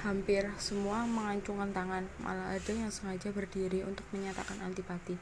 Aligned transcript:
Hampir 0.00 0.48
semua 0.56 1.04
mengacungkan 1.04 1.76
tangan, 1.76 2.08
malah 2.24 2.56
ada 2.56 2.72
yang 2.72 2.88
sengaja 2.88 3.36
berdiri 3.36 3.84
untuk 3.84 4.08
menyatakan 4.16 4.56
antipati. 4.64 5.20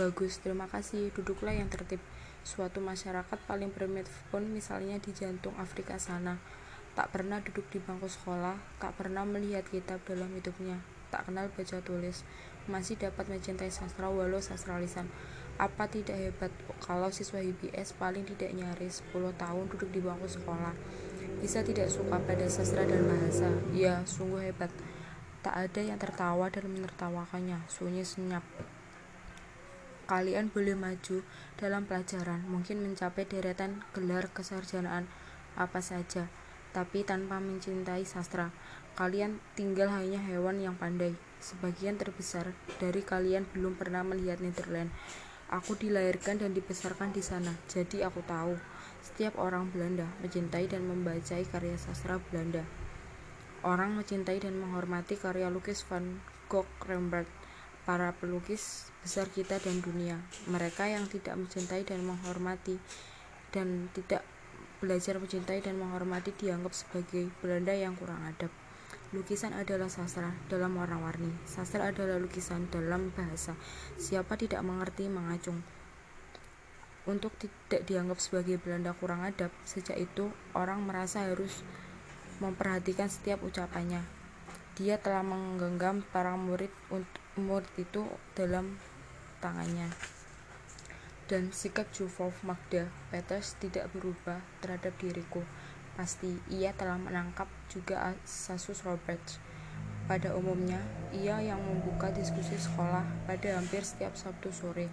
Bagus, 0.00 0.40
terima 0.40 0.64
kasih, 0.64 1.12
duduklah 1.12 1.52
yang 1.52 1.68
tertib. 1.68 2.00
Suatu 2.40 2.80
masyarakat 2.80 3.36
paling 3.44 3.68
primitif 3.68 4.16
pun 4.32 4.48
misalnya 4.48 4.96
di 4.96 5.12
jantung 5.12 5.52
Afrika 5.60 6.00
sana, 6.00 6.40
tak 6.96 7.12
pernah 7.12 7.44
duduk 7.44 7.68
di 7.68 7.76
bangku 7.84 8.08
sekolah, 8.08 8.56
tak 8.80 8.96
pernah 8.96 9.28
melihat 9.28 9.68
kitab 9.68 10.00
dalam 10.08 10.32
hidupnya, 10.32 10.80
tak 11.12 11.28
kenal 11.28 11.52
baca 11.52 11.84
tulis, 11.84 12.24
masih 12.64 12.96
dapat 12.96 13.28
mencintai 13.28 13.68
sastra 13.68 14.08
walau 14.08 14.40
sastra 14.40 14.80
lisan. 14.80 15.04
Apa 15.60 15.84
tidak 15.84 16.16
hebat 16.16 16.50
kalau 16.80 17.12
siswa 17.12 17.44
HBS 17.44 17.92
paling 18.00 18.24
tidak 18.24 18.56
nyaris 18.56 19.04
10 19.12 19.36
tahun 19.36 19.68
duduk 19.68 19.92
di 19.92 20.00
bangku 20.00 20.32
sekolah? 20.32 20.72
Bisa 21.44 21.60
tidak 21.60 21.92
suka 21.92 22.16
pada 22.24 22.48
sastra 22.48 22.88
dan 22.88 23.04
bahasa. 23.04 23.52
Ya, 23.76 24.00
sungguh 24.08 24.48
hebat. 24.48 24.72
Tak 25.44 25.52
ada 25.52 25.80
yang 25.84 26.00
tertawa 26.00 26.48
dan 26.48 26.72
menertawakannya, 26.72 27.60
sunyi 27.68 28.00
senyap. 28.00 28.40
Kalian 30.08 30.48
boleh 30.48 30.72
maju 30.72 31.20
dalam 31.60 31.84
pelajaran, 31.84 32.48
mungkin 32.48 32.80
mencapai 32.80 33.28
deretan 33.28 33.84
gelar 33.92 34.32
kesarjanaan 34.32 35.04
apa 35.60 35.84
saja, 35.84 36.32
tapi 36.72 37.04
tanpa 37.04 37.44
mencintai 37.44 38.08
sastra. 38.08 38.48
Kalian 38.96 39.36
tinggal 39.52 39.92
hanya 39.92 40.24
hewan 40.24 40.64
yang 40.64 40.80
pandai. 40.80 41.12
Sebagian 41.44 42.00
terbesar 42.00 42.56
dari 42.80 43.04
kalian 43.04 43.44
belum 43.52 43.76
pernah 43.76 44.00
melihat 44.00 44.40
Netherlands. 44.40 44.96
Aku 45.52 45.76
dilahirkan 45.76 46.40
dan 46.40 46.56
dibesarkan 46.56 47.12
di 47.12 47.20
sana, 47.20 47.52
jadi 47.68 48.08
aku 48.08 48.24
tahu. 48.24 48.56
Setiap 49.04 49.36
orang 49.36 49.68
Belanda 49.68 50.08
mencintai 50.24 50.64
dan 50.64 50.88
membaca 50.88 51.36
karya 51.36 51.76
sastra 51.76 52.16
Belanda. 52.32 52.64
Orang 53.60 54.00
mencintai 54.00 54.40
dan 54.40 54.56
menghormati 54.56 55.20
karya 55.20 55.52
lukis 55.52 55.84
Van 55.84 56.24
Gogh, 56.48 56.64
Rembrandt, 56.88 57.28
para 57.84 58.16
pelukis 58.16 58.88
besar 59.04 59.28
kita 59.28 59.60
dan 59.60 59.84
dunia. 59.84 60.16
Mereka 60.48 60.88
yang 60.88 61.04
tidak 61.04 61.36
mencintai 61.36 61.84
dan 61.84 62.00
menghormati 62.00 62.80
dan 63.52 63.92
tidak 63.92 64.24
belajar 64.80 65.20
mencintai 65.20 65.60
dan 65.60 65.76
menghormati 65.76 66.32
dianggap 66.40 66.72
sebagai 66.72 67.28
Belanda 67.44 67.76
yang 67.76 67.92
kurang 68.00 68.24
adab. 68.24 68.48
Lukisan 69.12 69.52
adalah 69.52 69.92
sastra 69.92 70.32
dalam 70.48 70.80
warna-warni. 70.80 71.28
Sastra 71.44 71.92
adalah 71.92 72.16
lukisan 72.16 72.72
dalam 72.72 73.12
bahasa. 73.12 73.52
Siapa 74.00 74.40
tidak 74.40 74.64
mengerti 74.64 75.12
mengacung 75.12 75.60
untuk 77.04 77.36
tidak 77.36 77.84
dianggap 77.84 78.16
sebagai 78.20 78.56
Belanda 78.56 78.96
kurang 78.96 79.20
adab. 79.24 79.52
Sejak 79.68 80.00
itu, 80.00 80.32
orang 80.56 80.80
merasa 80.84 81.28
harus 81.28 81.60
memperhatikan 82.40 83.12
setiap 83.12 83.44
ucapannya. 83.44 84.00
Dia 84.74 84.98
telah 84.98 85.22
menggenggam 85.22 86.02
para 86.10 86.34
murid 86.34 86.72
murid 87.38 87.70
itu 87.78 88.08
dalam 88.34 88.80
tangannya. 89.38 89.86
Dan 91.24 91.54
sikap 91.54 91.88
Jufov 91.94 92.36
Magda 92.44 92.90
Peters 93.08 93.56
tidak 93.56 93.88
berubah 93.94 94.44
terhadap 94.60 94.92
diriku. 95.00 95.40
Pasti 95.94 96.36
ia 96.50 96.74
telah 96.74 96.98
menangkap 96.98 97.46
juga 97.70 98.18
Sasus 98.26 98.82
Roberts. 98.82 99.38
Pada 100.04 100.36
umumnya, 100.36 100.84
ia 101.16 101.40
yang 101.40 101.64
membuka 101.64 102.12
diskusi 102.12 102.60
sekolah 102.60 103.08
pada 103.24 103.56
hampir 103.56 103.80
setiap 103.80 104.12
Sabtu 104.12 104.52
sore 104.52 104.92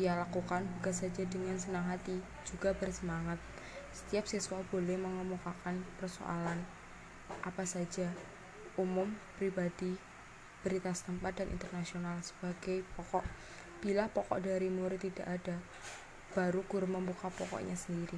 ia 0.00 0.16
lakukan 0.16 0.64
bukan 0.78 0.94
saja 0.94 1.22
dengan 1.28 1.56
senang 1.60 1.84
hati, 1.88 2.18
juga 2.48 2.72
bersemangat. 2.76 3.36
Setiap 3.92 4.24
siswa 4.24 4.60
boleh 4.72 4.96
mengemukakan 4.96 5.84
persoalan 6.00 6.64
apa 7.44 7.64
saja, 7.68 8.08
umum, 8.80 9.12
pribadi, 9.36 9.96
berita 10.64 10.94
setempat 10.94 11.44
dan 11.44 11.48
internasional 11.52 12.16
sebagai 12.24 12.86
pokok. 12.96 13.24
Bila 13.82 14.08
pokok 14.08 14.40
dari 14.40 14.70
murid 14.70 15.12
tidak 15.12 15.28
ada, 15.42 15.56
baru 16.32 16.64
guru 16.64 16.86
membuka 16.88 17.28
pokoknya 17.34 17.76
sendiri. 17.76 18.16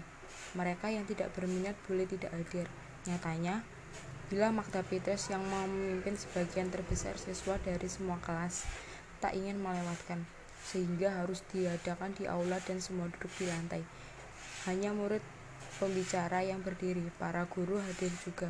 Mereka 0.54 0.92
yang 0.92 1.08
tidak 1.08 1.32
berminat 1.34 1.74
boleh 1.88 2.04
tidak 2.06 2.30
hadir. 2.36 2.68
Nyatanya, 3.08 3.64
bila 4.28 4.48
Magda 4.48 4.80
Petrus 4.80 5.28
yang 5.28 5.44
memimpin 5.44 6.16
sebagian 6.16 6.72
terbesar 6.72 7.18
siswa 7.20 7.60
dari 7.60 7.84
semua 7.90 8.16
kelas 8.24 8.64
tak 9.20 9.36
ingin 9.36 9.60
melewatkan 9.60 10.24
sehingga 10.64 11.20
harus 11.20 11.44
diadakan 11.52 12.16
di 12.16 12.24
aula 12.24 12.56
dan 12.64 12.80
semua 12.80 13.12
duduk 13.12 13.30
di 13.36 13.44
lantai. 13.44 13.84
Hanya 14.64 14.96
murid 14.96 15.20
pembicara 15.76 16.40
yang 16.40 16.64
berdiri, 16.64 17.04
para 17.20 17.44
guru 17.44 17.76
hadir 17.76 18.08
juga 18.24 18.48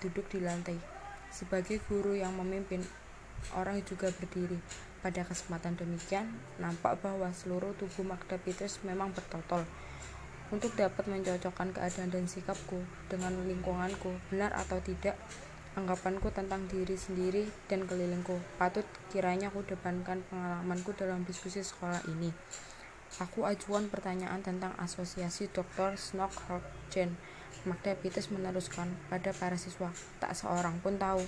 duduk 0.00 0.24
di 0.32 0.40
lantai. 0.40 0.80
Sebagai 1.28 1.84
guru 1.84 2.16
yang 2.16 2.32
memimpin, 2.32 2.80
orang 3.52 3.84
juga 3.84 4.08
berdiri. 4.08 4.56
Pada 4.98 5.22
kesempatan 5.22 5.78
demikian, 5.78 6.26
nampak 6.58 6.98
bahwa 7.04 7.30
seluruh 7.30 7.70
tubuh 7.78 8.02
Magda 8.02 8.40
Petrus 8.40 8.82
memang 8.82 9.14
bertotol. 9.14 9.62
Untuk 10.48 10.72
dapat 10.74 11.04
mencocokkan 11.06 11.76
keadaan 11.76 12.08
dan 12.08 12.24
sikapku 12.24 12.80
dengan 13.12 13.36
lingkunganku, 13.44 14.16
benar 14.32 14.56
atau 14.56 14.80
tidak, 14.80 15.14
anggapanku 15.78 16.34
tentang 16.34 16.66
diri 16.66 16.98
sendiri 16.98 17.46
dan 17.70 17.86
kelilingku. 17.86 18.34
Patut 18.58 18.82
kiranya 19.14 19.54
aku 19.54 19.62
depankan 19.62 20.26
pengalamanku 20.26 20.90
dalam 20.98 21.22
diskusi 21.22 21.62
sekolah 21.62 22.02
ini. 22.10 22.34
Aku 23.22 23.46
ajukan 23.46 23.86
pertanyaan 23.86 24.42
tentang 24.42 24.74
asosiasi 24.76 25.46
Dr. 25.54 25.94
Snokhorgen. 25.94 27.14
Magda 27.66 27.94
Pites 27.94 28.30
meneruskan 28.34 28.90
pada 29.06 29.30
para 29.34 29.54
siswa. 29.54 29.94
Tak 30.18 30.34
seorang 30.34 30.82
pun 30.82 30.98
tahu. 30.98 31.22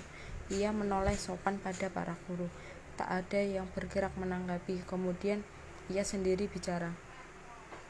Ia 0.50 0.74
menoleh 0.74 1.14
sopan 1.14 1.62
pada 1.62 1.86
para 1.88 2.18
guru. 2.26 2.50
Tak 2.98 3.06
ada 3.06 3.40
yang 3.40 3.70
bergerak 3.70 4.12
menanggapi. 4.18 4.82
Kemudian 4.84 5.46
ia 5.86 6.02
sendiri 6.02 6.50
bicara. 6.50 6.90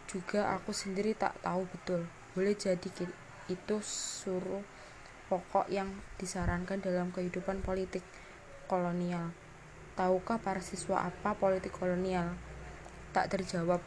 Juga 0.07 0.53
aku 0.53 0.77
sendiri 0.77 1.17
tak 1.17 1.37
tahu 1.41 1.65
betul. 1.69 2.05
Boleh 2.37 2.55
jadi 2.55 2.89
itu 3.51 3.77
suruh 3.83 4.63
pokok 5.31 5.71
yang 5.71 5.87
disarankan 6.19 6.83
dalam 6.83 7.15
kehidupan 7.15 7.63
politik 7.63 8.03
kolonial. 8.67 9.31
Tahukah 9.95 10.43
para 10.43 10.59
siswa 10.59 11.07
apa 11.07 11.39
politik 11.39 11.71
kolonial? 11.71 12.35
Tak 13.15 13.31
terjawab. 13.31 13.79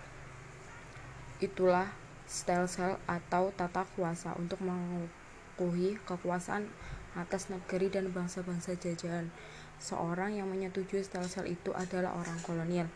Itulah 1.44 1.92
stelsel 2.24 2.96
atau 3.04 3.52
tata 3.52 3.84
kuasa 4.00 4.32
untuk 4.40 4.64
mengukuhi 4.64 6.00
kekuasaan 6.08 6.72
atas 7.20 7.52
negeri 7.52 7.92
dan 7.92 8.10
bangsa-bangsa 8.10 8.80
jajahan. 8.80 9.28
Seorang 9.84 10.40
yang 10.40 10.48
menyetujui 10.48 11.04
stelsel 11.04 11.52
itu 11.52 11.76
adalah 11.76 12.16
orang 12.16 12.40
kolonial. 12.40 12.88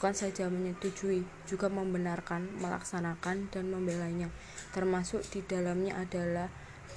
Bukan 0.00 0.16
saja 0.16 0.48
menyetujui, 0.48 1.28
juga 1.44 1.68
membenarkan, 1.68 2.48
melaksanakan, 2.56 3.52
dan 3.52 3.68
membelanya. 3.68 4.32
Termasuk 4.72 5.20
di 5.28 5.44
dalamnya 5.44 6.00
adalah 6.00 6.48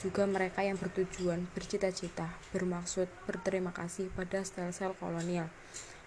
juga 0.03 0.27
mereka 0.27 0.59
yang 0.59 0.75
bertujuan, 0.75 1.47
bercita-cita, 1.55 2.27
bermaksud, 2.51 3.07
berterima 3.23 3.71
kasih 3.71 4.11
pada 4.11 4.43
sel-sel 4.43 4.91
kolonial. 4.99 5.47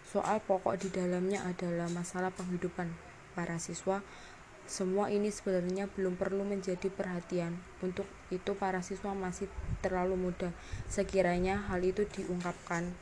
Soal 0.04 0.44
pokok 0.44 0.76
di 0.76 0.92
dalamnya 0.92 1.40
adalah 1.48 1.88
masalah 1.88 2.28
penghidupan 2.36 2.92
para 3.32 3.56
siswa. 3.56 4.04
Semua 4.68 5.08
ini 5.08 5.32
sebenarnya 5.32 5.88
belum 5.88 6.20
perlu 6.20 6.44
menjadi 6.44 6.92
perhatian. 6.92 7.56
Untuk 7.80 8.04
itu 8.28 8.52
para 8.52 8.84
siswa 8.84 9.16
masih 9.16 9.48
terlalu 9.80 10.28
muda. 10.28 10.52
Sekiranya 10.92 11.64
hal 11.72 11.80
itu 11.80 12.04
diungkapkan 12.04 12.92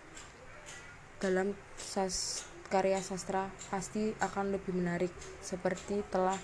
dalam 1.19 1.59
sas 1.75 2.47
karya 2.69 3.01
sastra 3.01 3.49
pasti 3.73 4.13
akan 4.21 4.59
lebih 4.59 4.77
menarik 4.77 5.13
seperti 5.41 6.05
telah 6.13 6.37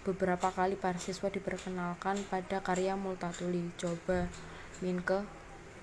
Beberapa 0.00 0.48
kali 0.48 0.80
para 0.80 0.96
siswa 0.96 1.28
diperkenalkan 1.28 2.16
pada 2.32 2.64
karya 2.64 2.96
Multatuli. 2.96 3.68
Coba, 3.76 4.32
Minke, 4.80 5.28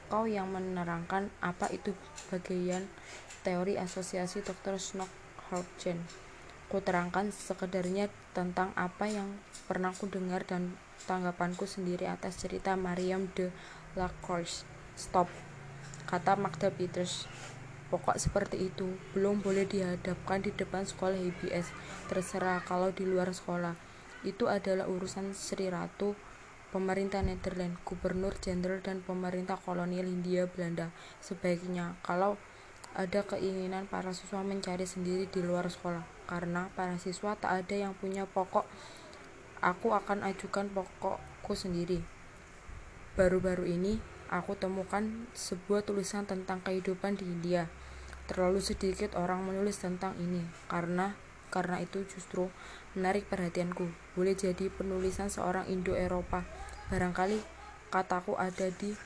kau 0.10 0.26
yang 0.26 0.50
menerangkan 0.50 1.30
apa 1.38 1.70
itu 1.70 1.94
bagian 2.34 2.90
teori 3.46 3.78
asosiasi 3.78 4.42
Dr. 4.42 4.82
Snockhausen. 4.82 6.02
Ku 6.66 6.82
terangkan 6.82 7.30
sekedarnya 7.30 8.10
tentang 8.34 8.74
apa 8.74 9.06
yang 9.06 9.38
pernah 9.70 9.94
ku 9.94 10.10
dengar 10.10 10.50
dan 10.50 10.74
tanggapanku 11.06 11.70
sendiri 11.70 12.10
atas 12.10 12.42
cerita 12.42 12.74
Mariam 12.74 13.30
de 13.38 13.54
la 13.94 14.10
Croix. 14.26 14.66
Stop, 14.98 15.30
kata 16.10 16.34
Magda 16.34 16.74
Peters. 16.74 17.30
Pokok 17.94 18.18
seperti 18.18 18.66
itu 18.66 18.98
belum 19.14 19.46
boleh 19.46 19.70
dihadapkan 19.70 20.42
di 20.42 20.50
depan 20.58 20.90
sekolah 20.90 21.22
HBS. 21.22 21.70
Terserah 22.10 22.66
kalau 22.66 22.90
di 22.90 23.06
luar 23.06 23.30
sekolah 23.30 23.87
itu 24.26 24.50
adalah 24.50 24.90
urusan 24.90 25.36
Sri 25.38 25.70
Ratu, 25.70 26.18
pemerintah 26.74 27.22
Netherlands, 27.22 27.78
gubernur 27.86 28.34
jenderal 28.40 28.82
dan 28.82 29.06
pemerintah 29.06 29.60
kolonial 29.60 30.08
Hindia 30.08 30.50
Belanda. 30.50 30.90
Sebaiknya 31.22 31.98
kalau 32.02 32.40
ada 32.98 33.22
keinginan 33.28 33.86
para 33.86 34.16
siswa 34.16 34.42
mencari 34.42 34.90
sendiri 34.90 35.30
di 35.30 35.46
luar 35.46 35.70
sekolah 35.70 36.02
karena 36.26 36.74
para 36.74 36.98
siswa 36.98 37.38
tak 37.38 37.66
ada 37.68 37.76
yang 37.78 37.94
punya 37.94 38.26
pokok 38.26 38.66
aku 39.62 39.94
akan 39.94 40.26
ajukan 40.26 40.66
pokokku 40.74 41.54
sendiri 41.54 42.02
baru-baru 43.18 43.66
ini 43.66 43.98
aku 44.30 44.54
temukan 44.54 45.26
sebuah 45.34 45.82
tulisan 45.82 46.30
tentang 46.30 46.62
kehidupan 46.62 47.18
di 47.18 47.26
India. 47.26 47.66
Terlalu 48.30 48.62
sedikit 48.62 49.18
orang 49.18 49.42
menulis 49.42 49.82
tentang 49.82 50.14
ini, 50.22 50.46
karena 50.70 51.18
karena 51.50 51.82
itu 51.82 52.06
justru 52.06 52.52
menarik 52.98 53.30
perhatianku. 53.30 53.86
Boleh 54.18 54.34
jadi 54.34 54.74
penulisan 54.74 55.30
seorang 55.30 55.70
Indo-Eropa. 55.70 56.42
Barangkali 56.90 57.38
kataku 57.94 58.34
ada 58.34 58.74
di 58.74 58.98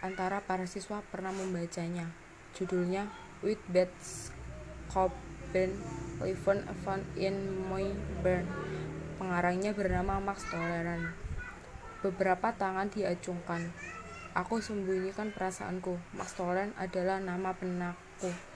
antara 0.00 0.40
para 0.40 0.64
siswa 0.64 1.04
pernah 1.12 1.28
membacanya. 1.30 2.08
Judulnya 2.56 3.12
With 3.44 3.60
Beds 3.68 4.32
Coben 4.88 5.76
Living 6.24 6.64
Event 6.64 7.04
in 7.20 7.36
My 7.68 7.92
Burn. 8.24 8.48
Pengarangnya 9.20 9.76
bernama 9.76 10.16
Max 10.16 10.48
Toleran. 10.48 11.12
Beberapa 12.00 12.56
tangan 12.56 12.88
diacungkan. 12.88 13.70
Aku 14.32 14.64
sembunyikan 14.64 15.30
perasaanku. 15.36 16.00
Max 16.16 16.32
Toleran 16.32 16.72
adalah 16.80 17.20
nama 17.20 17.52
penaku. 17.52 18.51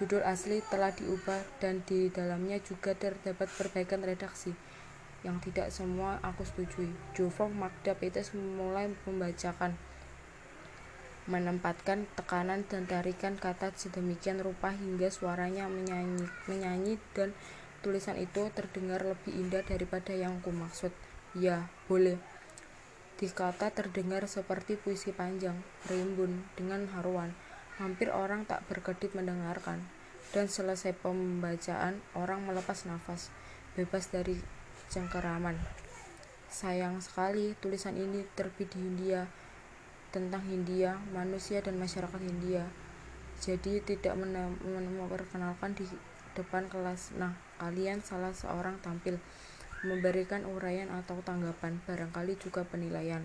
Judul 0.00 0.24
asli 0.24 0.64
telah 0.72 0.96
diubah 0.96 1.60
dan 1.60 1.84
di 1.84 2.08
dalamnya 2.08 2.56
juga 2.64 2.96
terdapat 2.96 3.52
perbaikan 3.52 4.00
redaksi 4.00 4.56
yang 5.20 5.36
tidak 5.44 5.68
semua 5.68 6.16
aku 6.24 6.40
setujui. 6.48 6.88
Jovov 7.12 7.52
Magda 7.52 7.92
Peters 7.92 8.32
mulai 8.32 8.88
membacakan 9.04 9.76
menempatkan 11.28 12.08
tekanan 12.16 12.64
dan 12.66 12.88
tarikan 12.88 13.36
kata 13.36 13.70
sedemikian 13.76 14.40
rupa 14.40 14.72
hingga 14.72 15.12
suaranya 15.12 15.68
menyanyi, 15.68 16.26
menyanyi 16.48 16.96
dan 17.12 17.36
tulisan 17.84 18.16
itu 18.16 18.48
terdengar 18.56 19.04
lebih 19.04 19.36
indah 19.36 19.62
daripada 19.62 20.16
yang 20.16 20.40
ku 20.40 20.50
maksud. 20.50 20.90
Ya, 21.36 21.70
boleh. 21.86 22.18
Dikata 23.20 23.68
terdengar 23.70 24.24
seperti 24.26 24.74
puisi 24.80 25.12
panjang, 25.12 25.60
rimbun, 25.86 26.48
dengan 26.56 26.88
haruan. 26.96 27.36
Hampir 27.80 28.12
orang 28.12 28.44
tak 28.44 28.60
berkedip 28.68 29.16
mendengarkan. 29.16 29.80
Dan 30.30 30.46
selesai 30.46 30.94
pembacaan, 31.00 31.98
orang 32.12 32.44
melepas 32.44 32.84
nafas, 32.84 33.32
bebas 33.74 34.12
dari 34.12 34.36
cengkeraman. 34.92 35.56
Sayang 36.46 37.00
sekali 37.00 37.56
tulisan 37.58 37.96
ini 37.96 38.22
terbit 38.36 38.70
di 38.76 38.84
India 38.84 39.24
tentang 40.12 40.42
Hindia, 40.44 40.98
manusia 41.14 41.64
dan 41.64 41.80
masyarakat 41.80 42.20
Hindia. 42.20 42.68
Jadi 43.40 43.80
tidak 43.80 44.18
memperkenalkan 44.20 45.72
di 45.72 45.88
depan 46.36 46.68
kelas. 46.68 47.16
Nah, 47.16 47.32
kalian 47.58 48.04
salah 48.04 48.36
seorang 48.36 48.76
tampil 48.84 49.16
memberikan 49.80 50.44
uraian 50.44 50.92
atau 50.92 51.18
tanggapan, 51.24 51.80
barangkali 51.88 52.36
juga 52.36 52.66
penilaian. 52.68 53.24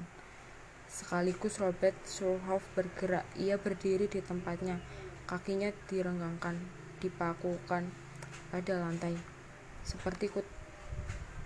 Sekaligus 0.95 1.59
Robert 1.59 1.91
Surhoff 2.07 2.63
bergerak. 2.71 3.27
Ia 3.35 3.59
berdiri 3.59 4.07
di 4.07 4.23
tempatnya, 4.23 4.79
kakinya 5.27 5.67
direnggangkan, 5.91 6.55
dipakukan 7.03 7.91
pada 8.47 8.79
lantai. 8.79 9.19
Seperti 9.83 10.31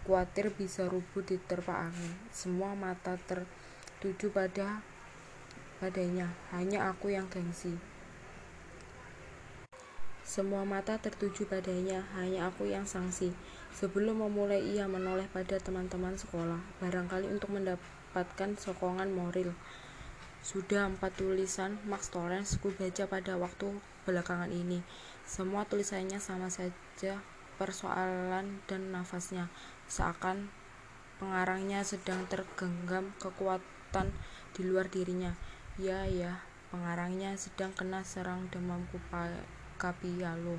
khawatir 0.05 0.53
bisa 0.53 0.85
rubuh 0.85 1.25
diterpa 1.25 1.89
angin. 1.89 2.13
Semua 2.29 2.77
mata 2.77 3.17
tertuju 3.25 4.29
pada 4.29 4.85
padanya, 5.81 6.29
hanya 6.53 6.85
aku 6.93 7.09
yang 7.09 7.25
gengsi. 7.33 7.73
Semua 10.21 10.61
mata 10.61 10.93
tertuju 11.01 11.49
padanya, 11.49 12.05
hanya 12.21 12.53
aku 12.53 12.69
yang 12.69 12.85
sangsi. 12.85 13.33
Sebelum 13.73 14.21
memulai 14.21 14.61
ia 14.61 14.85
menoleh 14.85 15.25
pada 15.33 15.57
teman-teman 15.57 16.13
sekolah, 16.13 16.61
barangkali 16.77 17.25
untuk 17.33 17.49
mendapatkan 18.09 18.57
sokongan 18.57 19.13
moral. 19.13 19.53
Sudah 20.41 20.89
empat 20.89 21.13
tulisan 21.13 21.77
Max 21.85 22.09
Torrens 22.09 22.57
ku 22.57 22.73
baca 22.73 23.05
pada 23.05 23.37
waktu 23.37 23.69
belakangan 24.09 24.49
ini. 24.49 24.81
Semua 25.29 25.61
tulisannya 25.69 26.17
sama 26.17 26.49
saja 26.49 27.21
persoalan 27.61 28.65
dan 28.65 28.81
nafasnya, 28.89 29.45
seakan 29.85 30.49
pengarangnya 31.21 31.85
sedang 31.85 32.25
tergenggam 32.25 33.13
kekuatan 33.21 34.09
di 34.57 34.61
luar 34.65 34.89
dirinya. 34.89 35.37
Ya, 35.77 36.09
ya, 36.09 36.41
pengarangnya 36.73 37.37
sedang 37.37 37.77
kena 37.77 38.01
serang 38.01 38.49
demam 38.49 38.89
kapialo. 39.77 40.57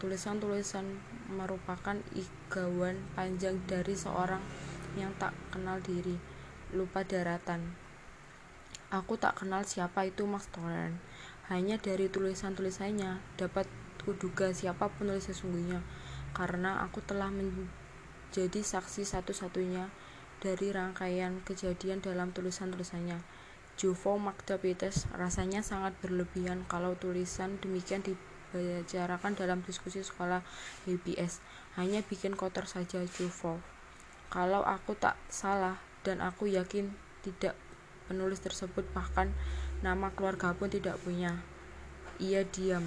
Tulisan-tulisan 0.00 0.96
merupakan 1.28 2.00
igawan 2.16 2.96
panjang 3.12 3.60
dari 3.68 3.92
seorang 3.92 4.40
yang 4.96 5.12
tak 5.20 5.36
kenal 5.52 5.76
diri, 5.82 6.14
lupa 6.72 7.04
daratan. 7.04 7.76
Aku 8.94 9.18
tak 9.18 9.42
kenal 9.42 9.66
siapa 9.66 10.06
itu 10.06 10.24
Max 10.24 10.46
Toran. 10.54 11.02
Hanya 11.50 11.76
dari 11.76 12.08
tulisan-tulisannya 12.08 13.20
dapat 13.36 13.68
kuduga 14.00 14.54
siapa 14.54 14.88
penulis 14.94 15.26
sesungguhnya, 15.28 15.82
karena 16.32 16.80
aku 16.86 17.02
telah 17.04 17.28
menjadi 17.28 18.60
saksi 18.62 19.04
satu-satunya 19.04 19.90
dari 20.40 20.70
rangkaian 20.70 21.40
kejadian 21.42 22.04
dalam 22.04 22.30
tulisan-tulisannya. 22.30 23.20
Jovo 23.74 24.20
Magdapetes 24.22 25.10
rasanya 25.10 25.66
sangat 25.66 25.98
berlebihan 25.98 26.62
kalau 26.70 26.94
tulisan 26.94 27.58
demikian 27.58 28.06
dibicarakan 28.06 29.34
dalam 29.34 29.66
diskusi 29.66 30.04
sekolah 30.06 30.46
HBS. 30.86 31.42
Hanya 31.74 32.06
bikin 32.06 32.38
kotor 32.38 32.70
saja 32.70 33.02
Jovo. 33.02 33.58
Kalau 34.30 34.62
aku 34.62 34.94
tak 34.94 35.18
salah 35.26 35.82
dan 36.04 36.20
aku 36.20 36.46
yakin 36.46 36.92
tidak 37.24 37.56
penulis 38.06 38.38
tersebut 38.44 38.84
bahkan 38.92 39.32
nama 39.80 40.12
keluarga 40.12 40.52
pun 40.52 40.68
tidak 40.68 41.00
punya. 41.00 41.40
Ia 42.20 42.46
diam 42.46 42.84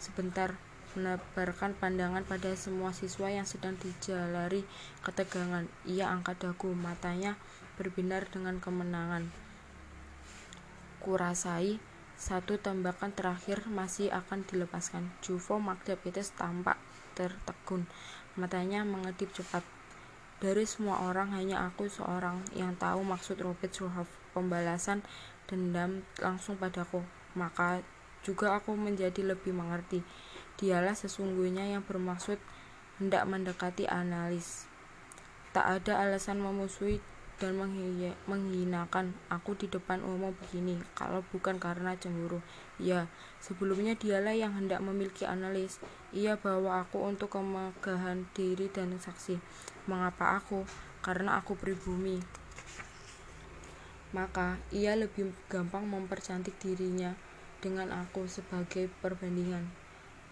sebentar 0.00 0.56
menebarkan 0.96 1.76
pandangan 1.76 2.24
pada 2.24 2.54
semua 2.56 2.94
siswa 2.96 3.28
yang 3.28 3.44
sedang 3.44 3.76
dijalari 3.76 4.64
ketegangan. 5.04 5.68
Ia 5.84 6.08
angkat 6.08 6.46
dagu, 6.46 6.72
matanya 6.72 7.36
berbinar 7.76 8.28
dengan 8.30 8.62
kemenangan 8.62 9.28
kurasai 11.02 11.82
satu 12.14 12.54
tembakan 12.54 13.10
terakhir 13.10 13.66
masih 13.66 14.14
akan 14.14 14.46
dilepaskan. 14.46 15.10
Juvo 15.18 15.58
Magdapetes 15.58 16.30
tampak 16.38 16.78
tertegun. 17.18 17.90
Matanya 18.38 18.86
mengedip 18.86 19.34
cepat. 19.34 19.66
Dari 20.42 20.66
semua 20.66 21.06
orang 21.06 21.30
hanya 21.38 21.70
aku 21.70 21.86
seorang 21.86 22.42
yang 22.58 22.74
tahu 22.74 23.06
maksud 23.06 23.38
Robert 23.38 23.70
Surhoff. 23.70 24.10
Pembalasan 24.34 25.06
dendam 25.46 26.02
langsung 26.18 26.58
padaku. 26.58 26.98
Maka 27.38 27.78
juga 28.26 28.58
aku 28.58 28.74
menjadi 28.74 29.22
lebih 29.22 29.54
mengerti. 29.54 30.02
Dialah 30.58 30.98
sesungguhnya 30.98 31.70
yang 31.70 31.86
bermaksud 31.86 32.42
hendak 32.98 33.22
mendekati 33.30 33.86
analis. 33.86 34.66
Tak 35.54 35.78
ada 35.78 36.02
alasan 36.02 36.42
memusuhi 36.42 36.98
dan 37.38 37.54
menghinakan 38.26 39.14
aku 39.30 39.54
di 39.54 39.70
depan 39.70 40.02
umum 40.02 40.34
begini 40.42 40.78
kalau 40.98 41.22
bukan 41.30 41.62
karena 41.62 41.94
cemburu. 41.94 42.42
Ya, 42.82 43.06
sebelumnya 43.38 43.94
dialah 43.94 44.34
yang 44.34 44.58
hendak 44.58 44.82
memiliki 44.82 45.22
analis. 45.22 45.78
Ia 46.10 46.34
bawa 46.34 46.82
aku 46.82 46.98
untuk 46.98 47.30
kemegahan 47.30 48.26
diri 48.34 48.66
dan 48.74 48.98
saksi. 48.98 49.38
Mengapa 49.90 50.38
aku? 50.38 50.62
Karena 51.02 51.42
aku 51.42 51.58
pribumi. 51.58 52.22
Maka 54.14 54.60
ia 54.70 54.94
lebih 54.94 55.34
gampang 55.50 55.88
mempercantik 55.88 56.54
dirinya 56.62 57.18
dengan 57.58 57.90
aku 57.90 58.30
sebagai 58.30 58.92
perbandingan. 59.02 59.66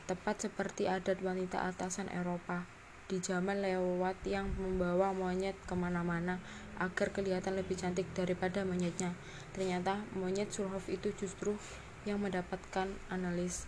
Tepat 0.06 0.46
seperti 0.50 0.86
adat 0.86 1.22
wanita 1.22 1.66
atasan 1.66 2.10
Eropa 2.10 2.66
di 3.10 3.18
zaman 3.18 3.58
lewat 3.58 4.22
yang 4.22 4.54
membawa 4.54 5.10
monyet 5.10 5.58
ke 5.66 5.74
mana-mana 5.74 6.38
agar 6.78 7.10
kelihatan 7.10 7.58
lebih 7.58 7.74
cantik 7.74 8.06
daripada 8.14 8.62
monyetnya. 8.62 9.18
Ternyata 9.50 10.06
monyet 10.14 10.54
Surhoff 10.54 10.86
itu 10.86 11.10
justru 11.18 11.58
yang 12.06 12.22
mendapatkan 12.22 12.86
analis. 13.10 13.66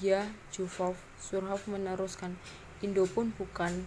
Dia 0.00 0.24
Jufov, 0.48 0.96
Surhoff 1.20 1.68
meneruskan, 1.68 2.40
Indo 2.80 3.04
pun 3.04 3.36
bukan. 3.36 3.84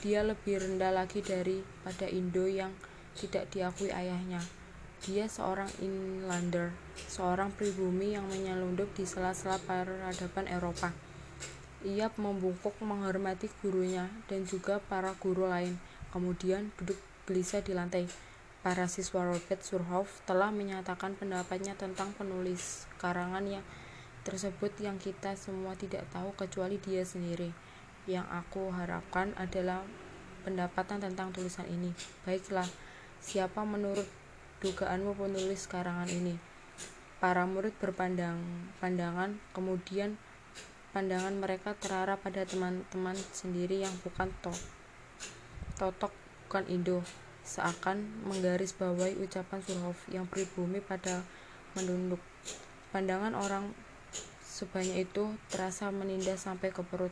Dia 0.00 0.26
lebih 0.26 0.58
rendah 0.58 0.90
lagi 0.90 1.22
daripada 1.22 2.08
Indo 2.10 2.48
yang 2.48 2.74
tidak 3.14 3.52
diakui 3.54 3.94
ayahnya. 3.94 4.42
Dia 5.04 5.28
seorang 5.28 5.68
inlander, 5.84 6.72
seorang 6.96 7.52
pribumi 7.52 8.16
yang 8.16 8.24
menyelundup 8.24 8.88
di 8.96 9.04
sela-sela 9.04 9.60
peradaban 9.60 10.48
Eropa. 10.48 10.96
Ia 11.84 12.08
membungkuk 12.16 12.80
menghormati 12.80 13.52
gurunya 13.60 14.08
dan 14.24 14.48
juga 14.48 14.80
para 14.80 15.12
guru 15.20 15.44
lain, 15.44 15.76
kemudian 16.08 16.72
duduk 16.80 16.96
gelisah 17.28 17.60
di 17.60 17.76
lantai. 17.76 18.08
Para 18.64 18.88
siswa 18.88 19.28
Robert 19.28 19.60
Surhoff 19.60 20.24
telah 20.24 20.48
menyatakan 20.48 21.12
pendapatnya 21.20 21.76
tentang 21.76 22.16
penulis 22.16 22.88
karangan 22.96 23.44
yang 23.44 23.64
tersebut 24.24 24.72
yang 24.80 24.96
kita 24.96 25.36
semua 25.36 25.76
tidak 25.76 26.08
tahu 26.08 26.32
kecuali 26.32 26.80
dia 26.80 27.04
sendiri. 27.04 27.52
Yang 28.04 28.28
aku 28.28 28.68
harapkan 28.68 29.32
adalah 29.40 29.80
pendapatan 30.44 31.00
tentang 31.00 31.32
tulisan 31.32 31.64
ini. 31.72 31.96
Baiklah, 32.28 32.68
siapa 33.24 33.64
menurut 33.64 34.04
dugaanmu 34.60 35.16
penulis 35.16 35.64
karangan 35.64 36.08
ini. 36.12 36.36
Para 37.16 37.48
murid 37.48 37.72
berpandang 37.80 38.40
pandangan, 38.84 39.40
kemudian 39.56 40.20
pandangan 40.92 41.32
mereka 41.40 41.72
terarah 41.80 42.20
pada 42.20 42.44
teman-teman 42.44 43.16
sendiri 43.32 43.80
yang 43.80 43.92
bukan 44.04 44.28
to 44.44 44.52
totok, 45.80 46.12
bukan 46.46 46.64
Indo, 46.70 47.02
seakan 47.42 48.04
menggarisbawahi 48.28 49.18
ucapan 49.20 49.60
Surhoff 49.64 49.98
yang 50.12 50.28
pribumi 50.28 50.78
pada 50.78 51.24
menunduk. 51.74 52.22
Pandangan 52.94 53.34
orang 53.34 53.74
sebanyak 54.46 55.10
itu 55.10 55.34
terasa 55.50 55.90
menindas 55.90 56.46
sampai 56.46 56.70
ke 56.70 56.84
perut. 56.86 57.10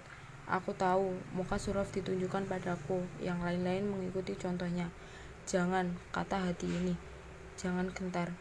Aku 0.52 0.76
tahu, 0.76 1.16
muka 1.32 1.56
Surhoff 1.56 1.96
ditunjukkan 1.96 2.44
padaku, 2.44 3.00
yang 3.24 3.40
lain-lain 3.40 3.88
mengikuti 3.88 4.36
contohnya. 4.36 4.92
Jangan, 5.48 5.96
kata 6.12 6.52
hati 6.52 6.68
ini, 6.68 6.92
jangan 7.56 7.88
gentar 7.88 8.36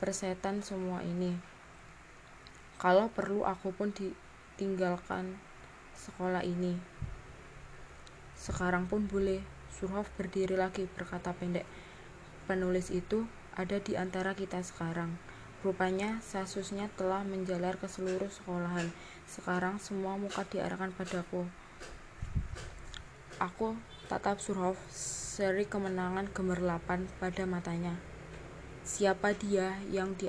persetan 0.00 0.64
semua 0.64 1.04
ini. 1.04 1.36
Kalau 2.80 3.12
perlu 3.12 3.44
aku 3.44 3.68
pun 3.76 3.92
ditinggalkan 3.92 5.36
sekolah 5.92 6.40
ini. 6.40 6.74
Sekarang 8.34 8.88
pun 8.88 9.04
boleh. 9.06 9.44
Surhoff 9.70 10.08
berdiri 10.16 10.56
lagi 10.56 10.88
berkata 10.88 11.36
pendek. 11.36 11.68
Penulis 12.48 12.90
itu 12.90 13.28
ada 13.54 13.76
di 13.78 13.94
antara 13.94 14.34
kita 14.34 14.64
sekarang. 14.64 15.14
Rupanya 15.62 16.18
sasusnya 16.18 16.90
telah 16.98 17.22
menjalar 17.22 17.78
ke 17.78 17.86
seluruh 17.86 18.26
sekolahan. 18.26 18.90
Sekarang 19.30 19.78
semua 19.78 20.18
muka 20.18 20.42
diarahkan 20.42 20.90
padaku. 20.90 21.46
Aku 23.38 23.78
tatap 24.10 24.42
Surhoff, 24.42 24.74
seri 24.90 25.62
kemenangan 25.62 26.26
gemerlapan 26.34 27.06
pada 27.22 27.46
matanya. 27.46 27.94
Siapa 28.82 29.38
dia 29.38 29.78
yang 29.86 30.18
di 30.18 30.26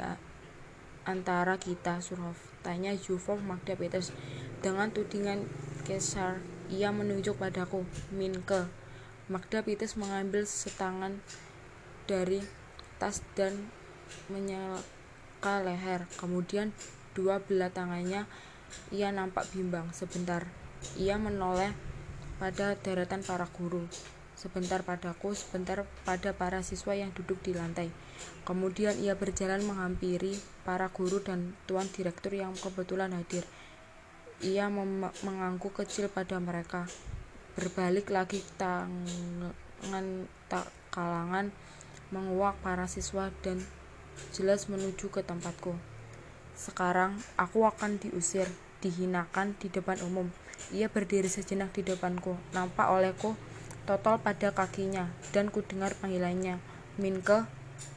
antara 1.09 1.57
kita, 1.57 1.97
Surhoff? 1.97 2.53
Tanya 2.61 2.93
Zhukov 2.93 3.41
Magda 3.41 3.73
Peters. 3.73 4.13
Dengan 4.61 4.93
tudingan 4.93 5.49
Kesar, 5.81 6.45
ia 6.69 6.93
menunjuk 6.93 7.41
padaku. 7.41 7.83
Minke. 8.13 8.69
Magda 9.27 9.65
Peters 9.65 9.97
mengambil 9.97 10.45
setangan 10.45 11.19
dari 12.05 12.45
tas 13.01 13.25
dan 13.33 13.67
menyeka 15.43 15.59
leher. 15.59 16.01
Kemudian 16.15 16.71
dua 17.11 17.43
belah 17.43 17.67
tangannya 17.67 18.23
ia 18.95 19.11
nampak 19.11 19.43
bimbang. 19.51 19.91
Sebentar, 19.91 20.47
ia 20.95 21.19
menoleh 21.19 21.75
pada 22.39 22.79
deretan 22.79 23.19
para 23.27 23.43
guru 23.51 23.83
sebentar 24.33 24.83
padaku, 24.83 25.31
sebentar 25.37 25.87
pada 26.03 26.35
para 26.35 26.59
siswa 26.65 26.95
yang 26.97 27.11
duduk 27.15 27.39
di 27.43 27.55
lantai. 27.55 27.91
Kemudian 28.43 28.97
ia 28.99 29.15
berjalan 29.15 29.63
menghampiri 29.63 30.35
para 30.67 30.91
guru 30.91 31.23
dan 31.23 31.55
tuan 31.67 31.87
direktur 31.91 32.35
yang 32.35 32.51
kebetulan 32.57 33.15
hadir. 33.15 33.47
Ia 34.43 34.67
mengangguk 35.23 35.79
kecil 35.79 36.11
pada 36.11 36.39
mereka. 36.43 36.89
Berbalik 37.55 38.11
lagi 38.11 38.43
tangan 38.59 40.27
tak 40.51 40.67
kalangan 40.91 41.53
menguak 42.11 42.59
para 42.59 42.89
siswa 42.89 43.31
dan 43.45 43.63
jelas 44.35 44.69
menuju 44.69 45.09
ke 45.09 45.21
tempatku. 45.25 45.75
Sekarang 46.53 47.17
aku 47.35 47.65
akan 47.65 47.97
diusir, 47.97 48.45
dihinakan 48.83 49.57
di 49.57 49.71
depan 49.73 49.97
umum. 50.05 50.29
Ia 50.71 50.87
berdiri 50.87 51.27
sejenak 51.27 51.73
di 51.73 51.81
depanku. 51.81 52.37
Nampak 52.53 52.93
olehku 52.93 53.33
totol 53.83 54.19
pada 54.23 54.55
kakinya, 54.55 55.11
dan 55.35 55.51
kudengar 55.51 55.91
panggilannya. 55.99 56.59
Minke, 56.95 57.43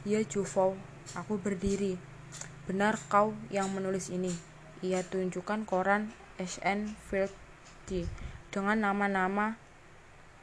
ya 0.03 0.19
Jufo, 0.25 0.75
aku 1.15 1.39
berdiri. 1.39 1.95
Benar 2.67 2.99
kau 3.07 3.31
yang 3.47 3.71
menulis 3.71 4.11
ini. 4.11 4.35
Ia 4.83 5.01
tunjukkan 5.07 5.63
koran 5.63 6.11
SN 6.37 6.91
Field 7.07 7.31
dengan 8.51 8.75
nama-nama 8.83 9.55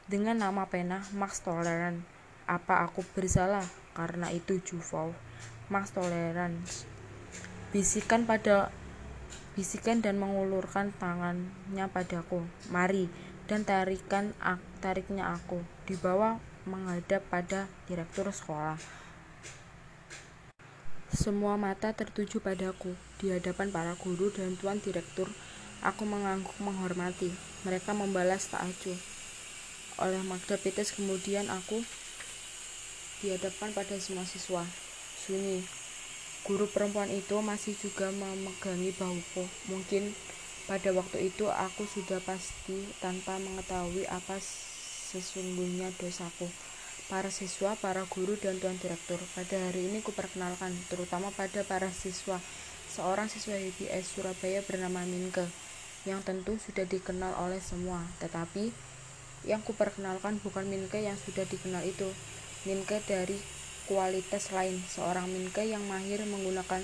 dengan 0.08 0.40
nama 0.40 0.64
pena 0.64 1.04
Max 1.12 1.44
Tolerance. 1.44 2.00
Apa 2.48 2.88
aku 2.88 3.04
bersalah 3.12 3.64
karena 3.92 4.32
itu 4.32 4.60
Jufo? 4.64 5.12
Max 5.72 5.96
Tolerance. 5.96 6.84
Bisikan 7.72 8.28
pada 8.28 8.68
bisikan 9.54 10.02
dan 10.02 10.18
mengulurkan 10.18 10.90
tangannya 10.98 11.86
padaku. 11.88 12.44
Mari, 12.68 13.08
dan 13.44 13.64
tarikan 13.64 14.32
tariknya 14.80 15.36
aku 15.36 15.60
di 15.84 15.96
bawah 16.00 16.40
menghadap 16.64 17.20
pada 17.28 17.68
direktur 17.84 18.28
sekolah. 18.32 18.80
Semua 21.14 21.54
mata 21.54 21.94
tertuju 21.94 22.42
padaku 22.42 22.96
di 23.22 23.30
hadapan 23.30 23.70
para 23.70 23.94
guru 23.94 24.34
dan 24.34 24.58
tuan 24.58 24.82
direktur. 24.82 25.30
Aku 25.84 26.08
mengangguk 26.08 26.56
menghormati. 26.58 27.30
Mereka 27.62 27.94
membalas 27.94 28.50
tak 28.50 28.66
acuh. 28.66 28.96
Oleh 30.02 30.18
Magda 30.26 30.58
Peters 30.58 30.90
kemudian 30.90 31.46
aku 31.52 31.84
dihadapkan 33.22 33.70
pada 33.70 33.94
semua 34.00 34.26
siswa. 34.26 34.66
Sunyi. 35.24 35.64
Guru 36.44 36.68
perempuan 36.68 37.08
itu 37.08 37.40
masih 37.40 37.72
juga 37.80 38.12
memegangi 38.12 38.92
bahuku. 38.92 39.48
Mungkin 39.72 40.12
pada 40.68 40.92
waktu 40.92 41.32
itu 41.32 41.48
aku 41.48 41.88
sudah 41.88 42.20
pasti 42.20 42.84
tanpa 43.00 43.40
mengetahui 43.40 44.04
apa 44.04 44.36
sesungguhnya 45.08 45.88
dosaku. 45.96 46.52
Para 47.08 47.32
siswa, 47.32 47.72
para 47.80 48.04
guru, 48.04 48.36
dan 48.36 48.60
tuan 48.60 48.76
direktur. 48.76 49.16
Pada 49.32 49.56
hari 49.56 49.88
ini 49.88 50.04
kuperkenalkan, 50.04 50.76
terutama 50.92 51.32
pada 51.32 51.64
para 51.64 51.88
siswa, 51.88 52.36
seorang 52.92 53.28
siswa 53.32 53.56
HBS 53.56 54.12
Surabaya 54.12 54.60
bernama 54.64 55.04
Minke, 55.08 55.44
yang 56.04 56.20
tentu 56.20 56.56
sudah 56.60 56.84
dikenal 56.84 57.32
oleh 57.40 57.60
semua. 57.60 58.04
Tetapi, 58.20 58.72
yang 59.44 59.60
kuperkenalkan 59.60 60.40
bukan 60.40 60.64
Minke 60.64 61.04
yang 61.04 61.16
sudah 61.16 61.44
dikenal 61.44 61.84
itu. 61.84 62.08
Minke 62.64 63.04
dari 63.04 63.36
kualitas 63.84 64.52
lain, 64.52 64.80
seorang 64.88 65.28
Minke 65.28 65.68
yang 65.68 65.84
mahir 65.84 66.24
menggunakan 66.24 66.80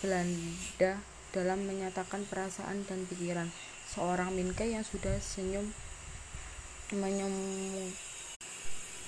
Belanda 0.00 1.00
dalam 1.32 1.68
menyatakan 1.68 2.24
perasaan 2.24 2.84
dan 2.88 3.04
pikiran. 3.04 3.48
Seorang 3.92 4.32
Minke 4.32 4.68
yang 4.68 4.84
sudah 4.84 5.20
senyum 5.20 5.68
menyem 6.94 7.34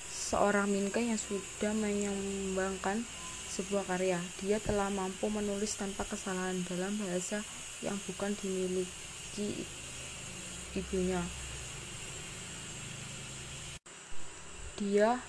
seorang 0.09 0.69
Minke 0.69 1.01
yang 1.01 1.17
sudah 1.17 1.73
menyumbangkan 1.73 3.01
sebuah 3.49 3.89
karya. 3.89 4.21
Dia 4.45 4.61
telah 4.61 4.93
mampu 4.93 5.25
menulis 5.33 5.73
tanpa 5.73 6.05
kesalahan 6.05 6.61
dalam 6.69 6.93
bahasa 7.01 7.41
yang 7.81 7.97
bukan 8.05 8.37
dimiliki 8.37 9.65
ibunya. 10.77 11.25
Dia 14.77 15.19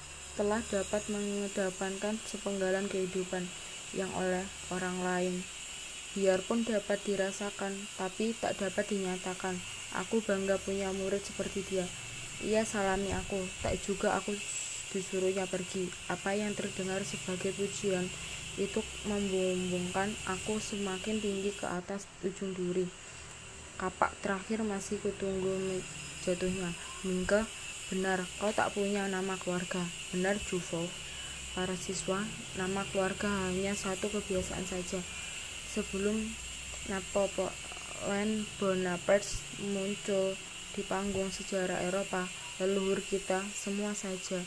telah 0.40 0.64
dapat 0.72 1.04
mengedepankan 1.12 2.16
sepenggalan 2.24 2.88
kehidupan 2.88 3.44
yang 3.92 4.08
oleh 4.16 4.40
orang 4.72 4.96
lain 5.04 5.44
biarpun 6.10 6.66
dapat 6.66 6.98
dirasakan, 7.06 7.70
tapi 7.94 8.34
tak 8.34 8.58
dapat 8.58 8.82
dinyatakan. 8.90 9.54
Aku 10.06 10.22
bangga 10.22 10.58
punya 10.58 10.90
murid 10.94 11.22
seperti 11.22 11.62
dia. 11.66 11.86
Ia 12.42 12.66
salami 12.66 13.12
aku, 13.14 13.38
tak 13.62 13.78
juga 13.82 14.18
aku 14.18 14.34
disuruhnya 14.90 15.46
pergi. 15.46 15.86
Apa 16.10 16.34
yang 16.34 16.54
terdengar 16.54 17.02
sebagai 17.06 17.54
pujian 17.54 18.06
itu 18.58 18.82
membumbungkan 19.06 20.10
aku 20.26 20.58
semakin 20.58 21.22
tinggi 21.22 21.54
ke 21.54 21.66
atas 21.66 22.10
ujung 22.26 22.54
duri. 22.54 22.86
Kapak 23.78 24.14
terakhir 24.22 24.66
masih 24.66 24.98
kutunggu 24.98 25.82
jatuhnya. 26.26 26.74
Mingke, 27.06 27.46
benar, 27.90 28.22
kau 28.38 28.54
tak 28.54 28.70
punya 28.70 29.10
nama 29.10 29.34
keluarga. 29.36 29.82
Benar, 30.14 30.38
Jufo. 30.38 30.86
Para 31.50 31.74
siswa, 31.74 32.22
nama 32.54 32.86
keluarga 32.94 33.26
hanya 33.50 33.74
satu 33.74 34.06
kebiasaan 34.06 34.62
saja 34.62 35.02
sebelum 35.74 36.30
Napoleon 36.86 38.46
Bonaparte 38.62 39.42
muncul 39.66 40.38
di 40.78 40.86
panggung 40.86 41.34
sejarah 41.34 41.82
Eropa, 41.82 42.30
leluhur 42.62 43.02
kita 43.02 43.42
semua 43.50 43.98
saja 43.98 44.38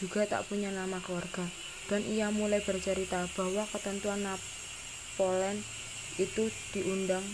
juga 0.00 0.24
tak 0.24 0.48
punya 0.48 0.72
nama 0.72 0.96
keluarga. 1.04 1.44
Dan 1.92 2.06
ia 2.08 2.32
mulai 2.32 2.64
bercerita 2.64 3.28
bahwa 3.36 3.68
ketentuan 3.68 4.24
Napoleon 4.24 5.60
itu 6.16 6.48
diundang 6.72 7.24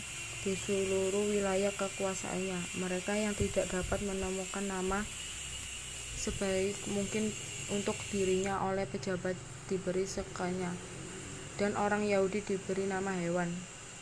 di 0.42 0.58
seluruh 0.58 1.30
wilayah 1.30 1.70
kekuasaannya. 1.74 2.78
Mereka 2.82 3.12
yang 3.14 3.34
tidak 3.38 3.70
dapat 3.70 4.02
menemukan 4.02 4.66
nama 4.66 5.06
sebaik 6.26 6.74
mungkin 6.90 7.30
untuk 7.70 7.94
dirinya 8.10 8.66
oleh 8.66 8.82
pejabat 8.90 9.38
diberi 9.70 10.02
sekanya 10.02 10.74
dan 11.56 11.78
orang 11.78 12.04
Yahudi 12.04 12.42
diberi 12.44 12.84
nama 12.90 13.14
hewan. 13.16 13.48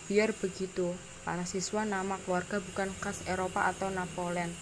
Biar 0.08 0.36
begitu, 0.36 0.92
para 1.24 1.48
siswa 1.48 1.84
nama 1.88 2.20
keluarga 2.24 2.60
bukan 2.60 2.92
khas 3.00 3.24
Eropa 3.24 3.68
atau 3.72 3.88
Napoleon 3.88 4.52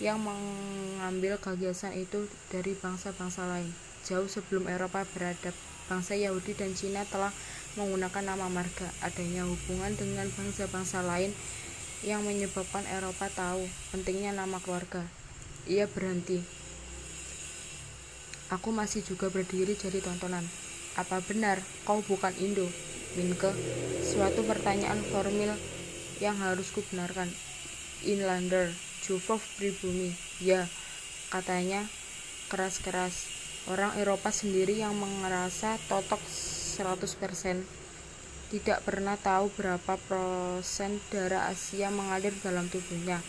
yang 0.00 0.16
mengambil 0.22 1.36
gagasan 1.36 1.92
itu 1.92 2.30
dari 2.48 2.72
bangsa-bangsa 2.78 3.44
lain. 3.44 3.68
Jauh 4.06 4.30
sebelum 4.30 4.70
Eropa 4.70 5.04
beradab 5.12 5.52
bangsa 5.90 6.16
Yahudi 6.16 6.56
dan 6.56 6.72
Cina 6.72 7.04
telah 7.04 7.34
menggunakan 7.76 8.24
nama 8.32 8.46
marga. 8.48 8.88
Adanya 9.04 9.44
hubungan 9.44 9.92
dengan 9.98 10.30
bangsa-bangsa 10.32 11.04
lain 11.04 11.34
yang 12.00 12.24
menyebabkan 12.24 12.86
Eropa 12.88 13.28
tahu 13.28 13.68
pentingnya 13.92 14.32
nama 14.32 14.56
keluarga. 14.62 15.04
Ia 15.68 15.84
berhenti. 15.84 16.59
Aku 18.50 18.74
masih 18.74 19.06
juga 19.06 19.30
berdiri 19.30 19.78
jadi 19.78 20.02
tontonan. 20.02 20.42
Apa 20.98 21.22
benar 21.22 21.62
kau 21.86 22.02
bukan 22.02 22.34
Indo, 22.42 22.66
Minke? 23.14 23.54
Suatu 24.02 24.42
pertanyaan 24.42 24.98
formil 25.06 25.54
yang 26.18 26.34
harus 26.42 26.74
kubenarkan. 26.74 27.30
Inlander, 28.02 28.74
Juvov 29.06 29.38
pribumi. 29.54 30.18
Ya, 30.42 30.66
katanya 31.30 31.86
keras-keras. 32.50 33.30
Orang 33.70 33.94
Eropa 33.94 34.34
sendiri 34.34 34.82
yang 34.82 34.98
merasa 34.98 35.78
totok 35.86 36.18
100% 36.26 37.62
tidak 38.50 38.82
pernah 38.82 39.14
tahu 39.14 39.46
berapa 39.54 39.94
persen 40.10 40.98
darah 41.14 41.46
Asia 41.54 41.86
mengalir 41.94 42.34
dalam 42.42 42.66
tubuhnya. 42.66 43.22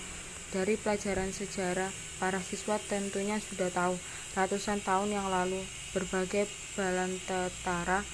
Dari 0.50 0.82
pelajaran 0.82 1.30
sejarah, 1.30 1.94
para 2.22 2.38
siswa 2.38 2.78
tentunya 2.78 3.42
sudah 3.42 3.74
tahu 3.74 3.98
ratusan 4.38 4.78
tahun 4.86 5.18
yang 5.18 5.26
lalu 5.34 5.58
berbagai 5.98 6.46
balantara 6.78 8.06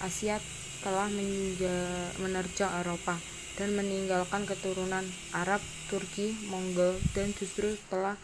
Asia 0.00 0.40
telah 0.80 1.12
menerjang 2.16 2.72
Eropa 2.80 3.20
dan 3.60 3.76
meninggalkan 3.76 4.48
keturunan 4.48 5.04
Arab, 5.36 5.60
Turki, 5.92 6.32
Mongol 6.48 6.96
dan 7.12 7.36
justru 7.36 7.76
telah 7.92 8.16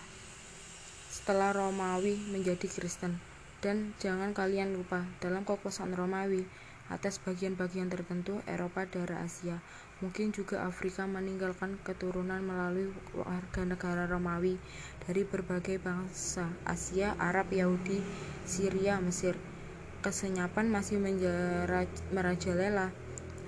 setelah 1.13 1.53
Romawi 1.53 2.17
menjadi 2.33 2.65
Kristen. 2.65 3.21
Dan 3.61 3.93
jangan 4.01 4.33
kalian 4.33 4.73
lupa, 4.73 5.05
dalam 5.21 5.45
kekuasaan 5.45 5.93
Romawi, 5.93 6.49
atas 6.89 7.21
bagian-bagian 7.21 7.93
tertentu 7.93 8.41
Eropa 8.49 8.89
darah 8.89 9.29
Asia, 9.29 9.61
mungkin 10.05 10.29
juga 10.29 10.69
Afrika 10.69 11.09
meninggalkan 11.09 11.81
keturunan 11.81 12.45
melalui 12.45 12.93
warga 13.17 13.65
negara 13.65 14.05
Romawi 14.05 14.61
dari 15.09 15.25
berbagai 15.25 15.81
bangsa 15.81 16.53
Asia, 16.69 17.17
Arab, 17.17 17.49
Yahudi, 17.49 18.05
Syria, 18.45 19.01
Mesir. 19.01 19.41
Kesenyapan 20.05 20.69
masih 20.69 21.01
merajalela. 22.13 22.93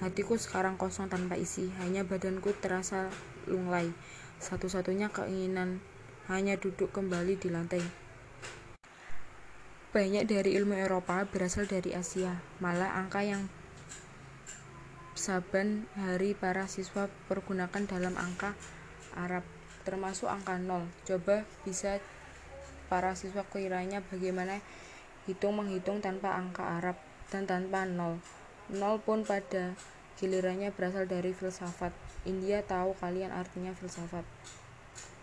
Hatiku 0.00 0.38
sekarang 0.38 0.80
kosong 0.80 1.10
tanpa 1.10 1.36
isi, 1.36 1.68
hanya 1.82 2.06
badanku 2.06 2.54
terasa 2.56 3.10
lunglai. 3.50 3.90
Satu-satunya 4.38 5.10
keinginan 5.10 5.82
hanya 6.30 6.54
duduk 6.56 6.94
kembali 6.94 7.34
di 7.36 7.50
lantai. 7.50 7.82
Banyak 9.88 10.24
dari 10.30 10.54
ilmu 10.54 10.78
Eropa 10.78 11.26
berasal 11.26 11.66
dari 11.66 11.96
Asia, 11.96 12.38
malah 12.62 12.94
angka 12.94 13.26
yang 13.26 13.50
saban 15.18 15.90
hari 15.98 16.38
para 16.38 16.70
siswa 16.70 17.10
pergunakan 17.26 17.90
dalam 17.90 18.14
angka 18.14 18.54
Arab, 19.18 19.42
termasuk 19.82 20.30
angka 20.30 20.62
nol. 20.62 20.86
Coba 21.02 21.42
bisa 21.66 21.98
para 22.86 23.18
siswa 23.18 23.42
kiranya 23.50 23.98
bagaimana 24.06 24.62
hitung 25.26 25.58
menghitung 25.58 25.98
tanpa 25.98 26.38
angka 26.38 26.78
Arab 26.78 26.94
dan 27.34 27.50
tanpa 27.50 27.82
nol. 27.82 28.22
Nol 28.70 29.02
pun 29.02 29.26
pada 29.26 29.74
gilirannya 30.22 30.70
berasal 30.70 31.10
dari 31.10 31.34
filsafat. 31.34 31.90
India 32.22 32.62
tahu 32.62 32.94
kalian 33.02 33.34
artinya 33.34 33.74
filsafat. 33.74 34.22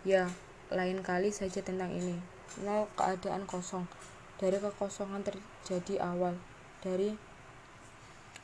Ya, 0.04 0.28
lain 0.76 1.02
kali 1.08 1.32
saja 1.32 1.64
tentang 1.64 1.96
ini. 1.96 2.20
Nol 2.68 2.92
keadaan 3.00 3.48
kosong. 3.48 3.88
Dari 4.36 4.60
kekosongan 4.60 5.24
terjadi 5.24 6.04
awal. 6.04 6.36
Dari 6.84 7.16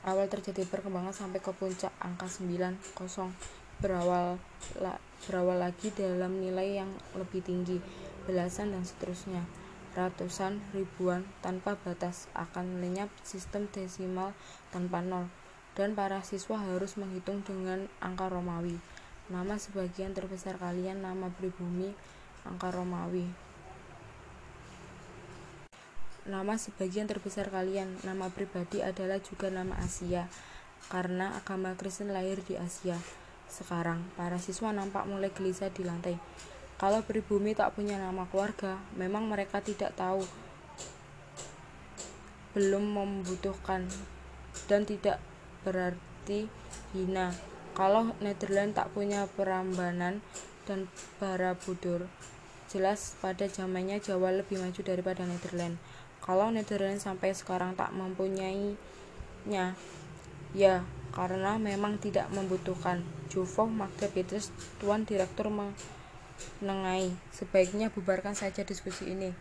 awal 0.01 0.25
terjadi 0.25 0.65
perkembangan 0.65 1.13
sampai 1.13 1.37
ke 1.37 1.53
puncak 1.53 1.93
angka 2.01 2.25
9 2.25 2.97
kosong. 2.97 3.29
Berawal 3.81 4.37
la, 4.77 4.97
berawal 5.25 5.57
lagi 5.57 5.89
dalam 5.93 6.37
nilai 6.37 6.81
yang 6.81 6.91
lebih 7.17 7.41
tinggi 7.41 7.81
belasan 8.25 8.73
dan 8.73 8.85
seterusnya. 8.85 9.41
Ratusan 9.91 10.63
ribuan 10.71 11.27
tanpa 11.43 11.75
batas 11.75 12.31
akan 12.31 12.79
lenyap 12.79 13.11
sistem 13.27 13.67
desimal 13.69 14.31
tanpa 14.71 15.03
nol. 15.03 15.27
Dan 15.75 15.97
para 15.97 16.21
siswa 16.21 16.59
harus 16.59 16.95
menghitung 16.95 17.43
dengan 17.43 17.89
angka 17.99 18.29
Romawi. 18.29 18.77
Nama 19.31 19.55
sebagian 19.55 20.11
terbesar 20.11 20.59
kalian 20.59 21.03
nama 21.03 21.31
pribumi 21.31 21.91
angka 22.43 22.71
Romawi. 22.71 23.50
Nama 26.21 26.53
sebagian 26.53 27.09
terbesar 27.09 27.49
kalian, 27.49 27.97
nama 28.05 28.29
pribadi 28.29 28.77
adalah 28.85 29.17
juga 29.17 29.49
nama 29.49 29.73
Asia, 29.81 30.29
karena 30.93 31.33
agama 31.33 31.73
Kristen 31.73 32.13
lahir 32.13 32.45
di 32.45 32.53
Asia. 32.61 32.93
Sekarang, 33.49 34.05
para 34.13 34.37
siswa 34.37 34.69
nampak 34.69 35.09
mulai 35.09 35.33
gelisah 35.33 35.73
di 35.73 35.81
lantai. 35.81 36.21
Kalau 36.77 37.01
pribumi 37.01 37.57
tak 37.57 37.73
punya 37.73 37.97
nama 37.97 38.29
keluarga, 38.29 38.77
memang 38.93 39.25
mereka 39.33 39.65
tidak 39.65 39.97
tahu, 39.97 40.21
belum 42.53 42.85
membutuhkan, 42.85 43.89
dan 44.69 44.85
tidak 44.85 45.17
berarti 45.65 46.45
hina. 46.93 47.33
Kalau 47.73 48.13
Netherlands 48.21 48.77
tak 48.77 48.93
punya 48.93 49.25
perambanan 49.25 50.21
dan 50.69 50.85
Borobudur, 51.17 52.05
Jelas 52.71 53.19
pada 53.19 53.51
zamannya 53.51 53.99
Jawa 53.99 54.31
lebih 54.31 54.55
maju 54.55 54.79
daripada 54.79 55.27
Netherlands. 55.27 55.75
Kalau 56.21 56.53
Netherlands 56.53 57.03
sampai 57.09 57.33
sekarang 57.33 57.73
tak 57.73 57.91
mempunyainya, 57.97 59.73
ya 60.53 60.85
karena 61.11 61.57
memang 61.57 61.97
tidak 61.97 62.29
membutuhkan. 62.31 63.03
Juvo 63.31 63.63
Magda 63.63 64.11
Petrus, 64.11 64.51
Tuan 64.75 65.07
Direktur 65.07 65.47
menengahi, 65.47 67.15
sebaiknya 67.31 67.87
bubarkan 67.87 68.35
saja 68.35 68.67
diskusi 68.67 69.07
ini. 69.07 69.31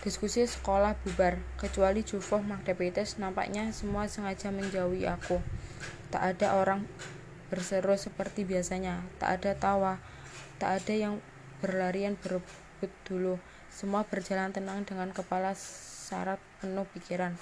Diskusi 0.00 0.48
sekolah 0.48 0.96
bubar, 1.04 1.36
kecuali 1.60 2.00
Juvo 2.00 2.40
Magda 2.40 2.72
Petrus, 2.72 3.20
nampaknya 3.20 3.68
semua 3.76 4.08
sengaja 4.08 4.48
menjauhi 4.48 5.04
aku. 5.04 5.36
Tak 6.08 6.22
ada 6.36 6.56
orang 6.56 6.88
berseru 7.52 7.92
seperti 8.00 8.48
biasanya, 8.48 9.04
tak 9.20 9.44
ada 9.44 9.52
tawa, 9.52 10.00
tak 10.56 10.80
ada 10.80 10.94
yang 10.96 11.14
berlarian 11.60 12.16
berebut 12.16 12.92
dulu. 13.04 13.36
Semua 13.68 14.08
berjalan 14.08 14.50
tenang 14.50 14.88
dengan 14.88 15.12
kepala 15.12 15.52
syarat 16.10 16.42
penuh 16.58 16.82
pikiran. 16.90 17.38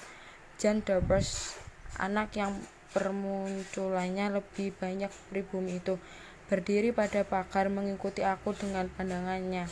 Jan 0.61 0.85
Dobers, 0.85 1.57
anak 1.97 2.37
yang 2.37 2.53
permunculannya 2.93 4.29
lebih 4.29 4.77
banyak 4.77 5.09
pribumi 5.33 5.81
itu, 5.81 5.97
berdiri 6.45 6.93
pada 6.93 7.25
pagar 7.25 7.73
mengikuti 7.73 8.21
aku 8.21 8.53
dengan 8.53 8.85
pandangannya. 8.93 9.65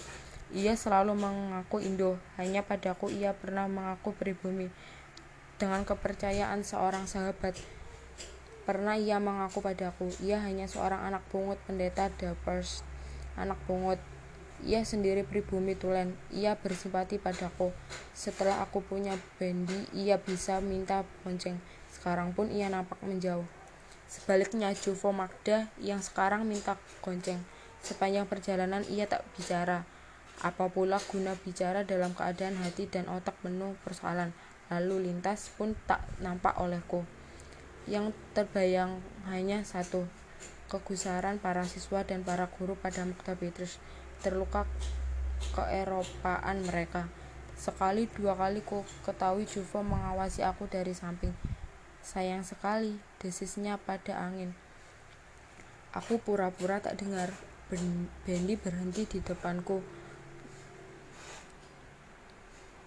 Ia 0.58 0.74
selalu 0.74 1.14
mengaku 1.14 1.78
Indo, 1.86 2.18
hanya 2.42 2.66
padaku 2.66 3.14
ia 3.14 3.38
pernah 3.38 3.70
mengaku 3.70 4.18
pribumi. 4.18 4.74
Dengan 5.62 5.86
kepercayaan 5.86 6.66
seorang 6.66 7.06
sahabat, 7.06 7.54
pernah 8.66 8.98
ia 8.98 9.22
mengaku 9.22 9.62
padaku, 9.62 10.10
ia 10.26 10.42
hanya 10.42 10.66
seorang 10.66 11.06
anak 11.06 11.22
pungut 11.30 11.62
pendeta 11.70 12.10
Dobers, 12.18 12.82
anak 13.38 13.60
pungut 13.70 14.02
ia 14.66 14.82
sendiri 14.82 15.22
pribumi 15.22 15.78
tulen. 15.78 16.18
Ia 16.34 16.58
bersimpati 16.58 17.22
padaku. 17.22 17.70
Setelah 18.18 18.66
aku 18.66 18.82
punya 18.82 19.14
bendi, 19.38 19.86
ia 19.94 20.18
bisa 20.18 20.58
minta 20.58 21.06
bonceng. 21.22 21.62
Sekarang 21.94 22.34
pun 22.34 22.50
ia 22.50 22.66
nampak 22.72 22.98
menjauh. 23.06 23.46
Sebaliknya, 24.10 24.74
Jovo 24.74 25.14
Magda 25.14 25.70
yang 25.78 26.02
sekarang 26.02 26.48
minta 26.50 26.80
gonceng. 27.06 27.38
Sepanjang 27.86 28.26
perjalanan 28.26 28.82
ia 28.90 29.06
tak 29.06 29.22
bicara. 29.38 29.86
Apa 30.42 30.70
pula 30.70 30.98
guna 31.06 31.38
bicara 31.38 31.86
dalam 31.86 32.14
keadaan 32.18 32.58
hati 32.62 32.90
dan 32.90 33.06
otak 33.10 33.38
penuh 33.46 33.78
persoalan. 33.86 34.34
Lalu 34.74 35.12
lintas 35.12 35.54
pun 35.54 35.78
tak 35.86 36.02
nampak 36.22 36.58
olehku. 36.58 37.06
Yang 37.88 38.14
terbayang 38.36 39.00
hanya 39.32 39.64
satu, 39.64 40.04
kegusaran 40.68 41.40
para 41.40 41.64
siswa 41.64 42.04
dan 42.04 42.28
para 42.28 42.52
guru 42.52 42.76
pada 42.76 43.08
Mukta 43.08 43.34
Petrus 43.40 43.80
terluka 44.22 44.66
keeropaan 45.54 46.66
mereka. 46.66 47.10
Sekali 47.58 48.06
dua 48.14 48.38
kali 48.38 48.62
ku 48.62 48.86
ketahui 49.02 49.50
Juvo 49.50 49.82
mengawasi 49.82 50.46
aku 50.46 50.70
dari 50.70 50.94
samping. 50.94 51.34
Sayang 52.06 52.46
sekali, 52.46 52.96
desisnya 53.18 53.76
pada 53.82 54.16
angin. 54.22 54.54
Aku 55.98 56.22
pura-pura 56.22 56.78
tak 56.78 57.02
dengar. 57.02 57.34
Bendi 58.24 58.56
berhenti 58.56 59.04
di 59.10 59.20
depanku. 59.20 59.84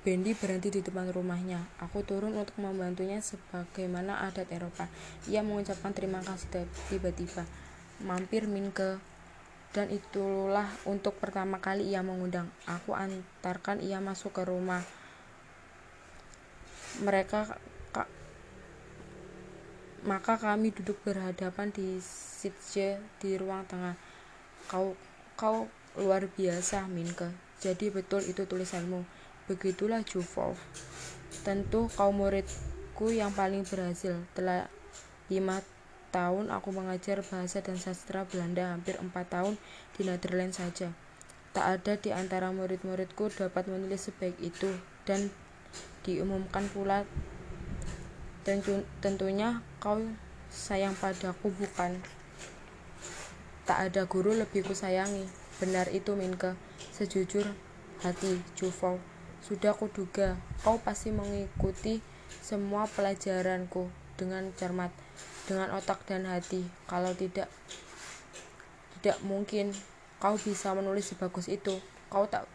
Bendi 0.00 0.32
berhenti 0.32 0.72
di 0.72 0.80
depan 0.80 1.12
rumahnya. 1.12 1.60
Aku 1.84 2.00
turun 2.00 2.32
untuk 2.32 2.56
membantunya 2.56 3.20
sebagaimana 3.20 4.24
adat 4.24 4.48
Eropa. 4.48 4.88
Ia 5.28 5.44
mengucapkan 5.44 5.92
terima 5.92 6.24
kasih 6.24 6.64
tiba-tiba. 6.88 7.44
Mampir 8.00 8.48
Min 8.48 8.72
ke 8.72 8.96
dan 9.70 9.86
itulah 9.94 10.66
untuk 10.82 11.14
pertama 11.22 11.62
kali 11.62 11.94
ia 11.94 12.02
mengundang. 12.02 12.50
Aku 12.66 12.94
antarkan 12.94 13.78
ia 13.78 14.02
masuk 14.02 14.34
ke 14.34 14.42
rumah. 14.42 14.82
Mereka 17.00 17.56
Maka 20.00 20.40
kami 20.40 20.72
duduk 20.72 20.96
berhadapan 21.04 21.68
di 21.76 22.00
sitje 22.00 22.96
di 23.20 23.36
ruang 23.36 23.68
tengah. 23.68 23.92
Kau 24.64 24.96
kau 25.36 25.68
luar 26.00 26.24
biasa, 26.24 26.88
Minke. 26.88 27.28
Jadi 27.60 27.92
betul 27.92 28.24
itu 28.24 28.48
tulisanmu. 28.48 29.04
Begitulah 29.44 30.00
Jufov. 30.00 30.56
Tentu 31.44 31.92
kau 31.92 32.16
muridku 32.16 33.12
yang 33.12 33.28
paling 33.36 33.68
berhasil. 33.68 34.16
Telah 34.32 34.72
lima 35.28 35.60
tahun 36.10 36.50
aku 36.50 36.74
mengajar 36.74 37.22
bahasa 37.22 37.62
dan 37.62 37.78
sastra 37.78 38.26
Belanda 38.26 38.74
hampir 38.74 38.98
empat 38.98 39.30
tahun 39.30 39.54
di 39.94 40.06
Netherlands 40.06 40.58
saja. 40.58 40.90
Tak 41.50 41.66
ada 41.66 41.92
di 41.98 42.14
antara 42.14 42.54
murid-muridku 42.54 43.30
dapat 43.34 43.66
menulis 43.66 44.06
sebaik 44.10 44.38
itu 44.38 44.70
dan 45.02 45.30
diumumkan 46.06 46.66
pula. 46.70 47.02
Tentunya 49.02 49.62
kau 49.82 49.98
sayang 50.50 50.94
padaku 50.98 51.50
bukan? 51.54 51.98
Tak 53.66 53.78
ada 53.90 54.06
guru 54.06 54.34
lebih 54.34 54.66
ku 54.66 54.74
sayangi 54.74 55.26
benar 55.62 55.90
itu 55.90 56.14
Minke. 56.18 56.58
Sejujur 56.94 57.46
hati 58.02 58.42
Jufo 58.58 58.98
sudah 59.40 59.72
kuduga 59.72 60.36
kau 60.62 60.76
pasti 60.80 61.10
mengikuti 61.12 62.04
semua 62.44 62.84
pelajaranku 62.88 63.88
dengan 64.20 64.52
cermat 64.56 64.92
dengan 65.50 65.74
otak 65.74 66.06
dan 66.06 66.30
hati 66.30 66.62
kalau 66.86 67.10
tidak 67.18 67.50
tidak 69.02 69.18
mungkin 69.26 69.74
kau 70.22 70.38
bisa 70.38 70.70
menulis 70.78 71.10
sebagus 71.10 71.50
itu 71.50 71.74
kau 72.06 72.30
tak 72.30 72.46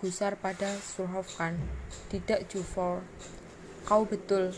gusar 0.00 0.40
pada 0.40 0.72
Surhoff 0.80 1.36
kan 1.36 1.52
tidak 2.08 2.48
Jufor 2.48 3.04
kau 3.84 4.08
betul 4.08 4.56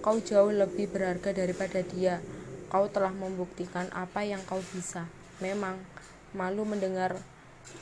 Kau 0.00 0.16
jauh 0.16 0.48
lebih 0.48 0.88
berharga 0.88 1.28
daripada 1.36 1.84
dia. 1.84 2.24
Kau 2.72 2.88
telah 2.88 3.12
membuktikan 3.12 3.84
apa 3.92 4.24
yang 4.24 4.40
kau 4.48 4.64
bisa. 4.72 5.04
Memang, 5.44 5.76
malu 6.32 6.64
mendengar 6.64 7.20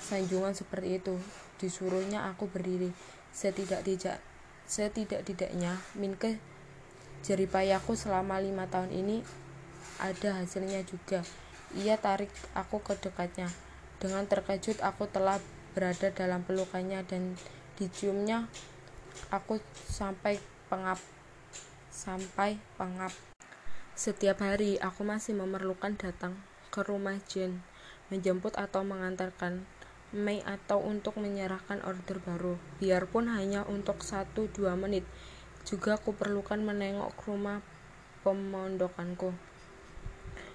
sanjungan 0.02 0.50
seperti 0.50 0.98
itu. 0.98 1.14
Disuruhnya 1.62 2.26
aku 2.26 2.50
berdiri. 2.50 2.90
Setidak-tidak, 3.30 4.18
setidak-tidaknya, 4.66 5.78
Minke 5.94 6.42
jeripayaku 7.28 7.92
selama 7.92 8.40
lima 8.40 8.64
tahun 8.72 8.88
ini 8.88 9.20
ada 10.00 10.40
hasilnya 10.40 10.80
juga. 10.88 11.20
Ia 11.76 12.00
tarik 12.00 12.32
aku 12.56 12.80
ke 12.80 12.96
dekatnya. 12.96 13.52
Dengan 14.00 14.24
terkejut, 14.24 14.80
aku 14.80 15.04
telah 15.12 15.36
berada 15.76 16.08
dalam 16.08 16.40
pelukannya 16.48 17.04
dan 17.04 17.36
diciumnya 17.76 18.48
aku 19.28 19.60
sampai 19.84 20.40
pengap 20.72 20.96
sampai 21.92 22.56
pengap. 22.80 23.12
Setiap 23.98 24.40
hari 24.40 24.78
aku 24.78 25.02
masih 25.02 25.34
memerlukan 25.34 25.98
datang 25.98 26.38
ke 26.70 26.86
rumah 26.86 27.18
Jane, 27.26 27.58
menjemput 28.08 28.54
atau 28.54 28.86
mengantarkan 28.86 29.66
Mei 30.08 30.40
atau 30.40 30.80
untuk 30.80 31.20
menyerahkan 31.20 31.84
order 31.84 32.16
baru, 32.24 32.56
biarpun 32.80 33.28
hanya 33.28 33.68
untuk 33.68 34.00
1-2 34.00 34.72
menit. 34.80 35.04
Juga 35.68 36.00
aku 36.00 36.16
perlukan 36.16 36.56
menengok 36.64 37.12
ke 37.12 37.28
rumah 37.28 37.60
pemondokanku. 38.24 39.36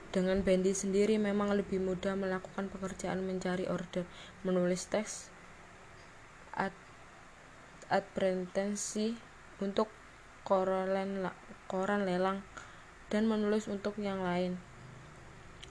Dengan 0.09 0.41
Bendy 0.41 0.73
sendiri 0.73 1.21
memang 1.21 1.53
lebih 1.53 1.77
mudah 1.77 2.17
melakukan 2.17 2.65
pekerjaan 2.73 3.21
mencari 3.21 3.69
order, 3.69 4.09
menulis 4.41 4.89
teks, 4.89 5.29
ad, 6.57 6.73
ad 7.93 8.09
untuk 9.61 9.85
koran, 10.41 11.29
koran 11.69 12.09
lelang 12.09 12.41
dan 13.13 13.29
menulis 13.29 13.69
untuk 13.69 14.01
yang 14.01 14.25
lain. 14.25 14.57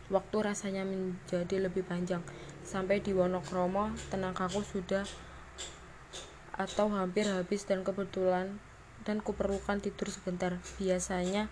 Waktu 0.07 0.37
rasanya 0.39 0.87
menjadi 0.87 1.67
lebih 1.67 1.83
panjang. 1.83 2.23
Sampai 2.63 3.03
di 3.03 3.11
Wonokromo, 3.11 3.91
tenagaku 4.07 4.63
sudah 4.63 5.03
atau 6.55 6.87
hampir 6.95 7.27
habis 7.27 7.67
dan 7.67 7.83
kebetulan 7.83 8.63
dan 9.03 9.23
kuperlukan 9.23 9.83
tidur 9.83 10.09
sebentar. 10.09 10.59
Biasanya 10.79 11.51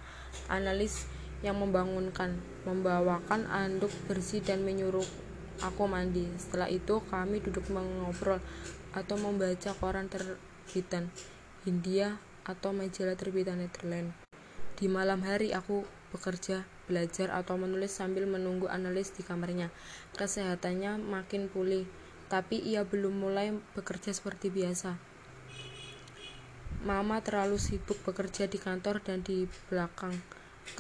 analis 0.51 1.07
yang 1.41 1.57
membangunkan, 1.57 2.37
membawakan 2.69 3.49
anduk 3.49 3.93
bersih 4.07 4.45
dan 4.45 4.65
menyuruh 4.65 5.07
aku 5.61 5.85
mandi. 5.89 6.29
Setelah 6.37 6.69
itu 6.69 7.01
kami 7.09 7.41
duduk 7.41 7.69
mengobrol 7.73 8.41
atau 8.97 9.17
membaca 9.17 9.71
koran 9.79 10.11
terbitan 10.11 11.09
Hindia 11.65 12.17
atau 12.49 12.73
majalah 12.73 13.15
terbitan 13.15 13.61
Netherlands. 13.61 14.17
Di 14.81 14.89
malam 14.89 15.21
hari 15.21 15.53
aku 15.53 15.85
bekerja, 16.11 16.65
belajar 16.89 17.31
atau 17.31 17.61
menulis 17.61 17.93
sambil 17.93 18.25
menunggu 18.25 18.67
analis 18.67 19.13
di 19.13 19.23
kamarnya. 19.23 19.69
Kesehatannya 20.17 20.99
makin 20.99 21.53
pulih, 21.53 21.85
tapi 22.33 22.59
ia 22.59 22.83
belum 22.83 23.15
mulai 23.21 23.55
bekerja 23.77 24.11
seperti 24.11 24.49
biasa. 24.49 25.10
Mama 26.81 27.21
terlalu 27.21 27.61
sibuk 27.61 28.01
bekerja 28.09 28.49
di 28.49 28.57
kantor 28.57 29.05
dan 29.05 29.21
di 29.21 29.45
belakang, 29.69 30.17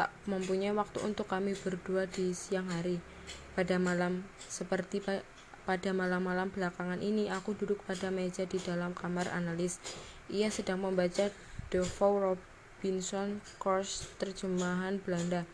tak 0.00 0.08
mempunyai 0.24 0.72
waktu 0.72 0.96
untuk 1.04 1.28
kami 1.28 1.52
berdua 1.52 2.08
di 2.08 2.32
siang 2.32 2.72
hari. 2.72 2.96
Pada 3.52 3.76
malam 3.76 4.24
seperti 4.48 5.04
pada 5.68 5.90
malam-malam 5.92 6.48
belakangan 6.48 7.04
ini, 7.04 7.28
aku 7.28 7.52
duduk 7.52 7.84
pada 7.84 8.08
meja 8.08 8.48
di 8.48 8.56
dalam 8.56 8.96
kamar 8.96 9.28
analis. 9.28 9.76
Ia 10.32 10.48
sedang 10.48 10.80
membaca 10.80 11.28
Devo 11.68 12.08
Robinson 12.16 13.44
Course 13.60 14.08
terjemahan 14.16 15.04
Belanda 15.04 15.44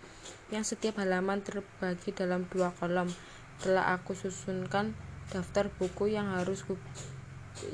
yang 0.54 0.62
setiap 0.62 1.02
halaman 1.02 1.42
terbagi 1.42 2.14
dalam 2.14 2.46
dua 2.46 2.70
kolom. 2.78 3.10
Telah 3.66 3.98
aku 3.98 4.14
susunkan 4.14 4.94
daftar 5.34 5.74
buku 5.74 6.14
yang 6.14 6.38
harus 6.38 6.62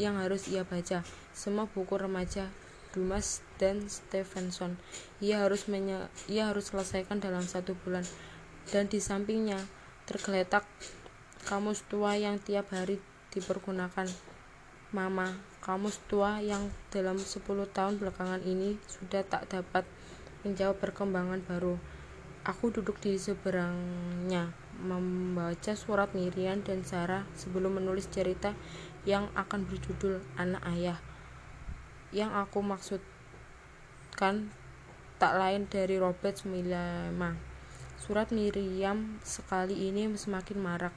yang 0.01 0.17
harus 0.17 0.49
ia 0.49 0.65
baca. 0.65 1.05
Semua 1.37 1.69
buku 1.69 2.01
remaja 2.01 2.49
Dumas 2.93 3.41
dan 3.57 3.89
Stevenson. 3.89 4.77
Ia 5.25 5.49
harus 5.49 5.67
menye, 5.67 6.13
ia 6.29 6.53
harus 6.53 6.69
selesaikan 6.71 7.19
dalam 7.19 7.43
satu 7.43 7.73
bulan. 7.83 8.05
Dan 8.69 8.87
di 8.87 9.01
sampingnya 9.01 9.59
tergeletak 10.05 10.69
kamus 11.49 11.83
tua 11.89 12.15
yang 12.15 12.39
tiap 12.39 12.71
hari 12.71 13.01
dipergunakan. 13.33 14.07
Mama, 14.93 15.41
kamus 15.65 15.99
tua 16.05 16.45
yang 16.45 16.69
dalam 16.93 17.17
10 17.17 17.41
tahun 17.73 17.97
belakangan 17.97 18.45
ini 18.45 18.77
sudah 18.85 19.25
tak 19.25 19.49
dapat 19.49 19.89
menjawab 20.45 20.77
perkembangan 20.79 21.41
baru. 21.49 21.81
Aku 22.43 22.75
duduk 22.75 22.99
di 22.99 23.17
seberangnya, 23.17 24.51
membaca 24.83 25.73
surat 25.79 26.11
Miriam 26.13 26.59
dan 26.61 26.83
Sarah 26.83 27.23
sebelum 27.39 27.79
menulis 27.79 28.11
cerita 28.11 28.53
yang 29.07 29.31
akan 29.39 29.63
berjudul 29.65 30.19
Anak 30.35 30.63
Ayah. 30.67 31.12
Yang 32.13 32.31
aku 32.37 32.59
maksudkan 32.61 34.53
tak 35.17 35.33
lain 35.35 35.67
dari 35.67 35.97
Robert 35.97 36.45
Milema. 36.47 37.35
Surat 37.99 38.29
Miriam 38.31 39.19
sekali 39.25 39.89
ini 39.91 40.07
semakin 40.15 40.59
marak. 40.61 40.95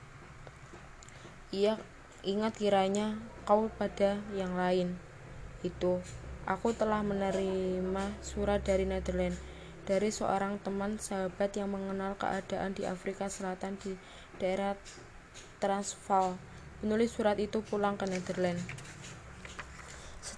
Ia 1.55 1.79
Ingat 2.25 2.57
kiranya 2.57 3.21
kau 3.45 3.69
pada 3.69 4.17
yang 4.33 4.57
lain. 4.57 4.97
Itu, 5.61 6.01
aku 6.49 6.73
telah 6.73 7.05
menerima 7.05 8.17
surat 8.25 8.65
dari 8.65 8.89
Netherlands 8.89 9.37
dari 9.85 10.09
seorang 10.09 10.57
teman 10.57 10.97
sahabat 10.97 11.53
yang 11.53 11.69
mengenal 11.69 12.17
keadaan 12.17 12.73
di 12.73 12.89
Afrika 12.89 13.29
Selatan 13.29 13.77
di 13.77 13.93
daerah 14.41 14.73
Transvaal. 15.61 16.33
Penulis 16.81 17.13
surat 17.13 17.37
itu 17.37 17.61
pulang 17.61 17.93
ke 17.93 18.09
Netherlands. 18.09 18.65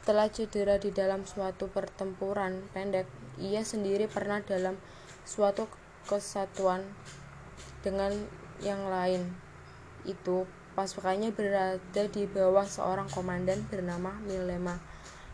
Setelah 0.07 0.31
cedera 0.31 0.79
di 0.79 0.95
dalam 0.95 1.27
suatu 1.27 1.67
pertempuran 1.67 2.63
pendek, 2.71 3.11
ia 3.43 3.59
sendiri 3.67 4.07
pernah 4.07 4.39
dalam 4.39 4.79
suatu 5.27 5.67
kesatuan 6.07 6.79
dengan 7.83 8.15
yang 8.63 8.87
lain. 8.87 9.27
Itu 10.07 10.47
Pasukannya 10.77 11.33
berada 11.33 12.03
di 12.05 12.23
bawah 12.23 12.63
seorang 12.63 13.11
komandan 13.11 13.65
bernama 13.65 14.13
Milema, 14.23 14.79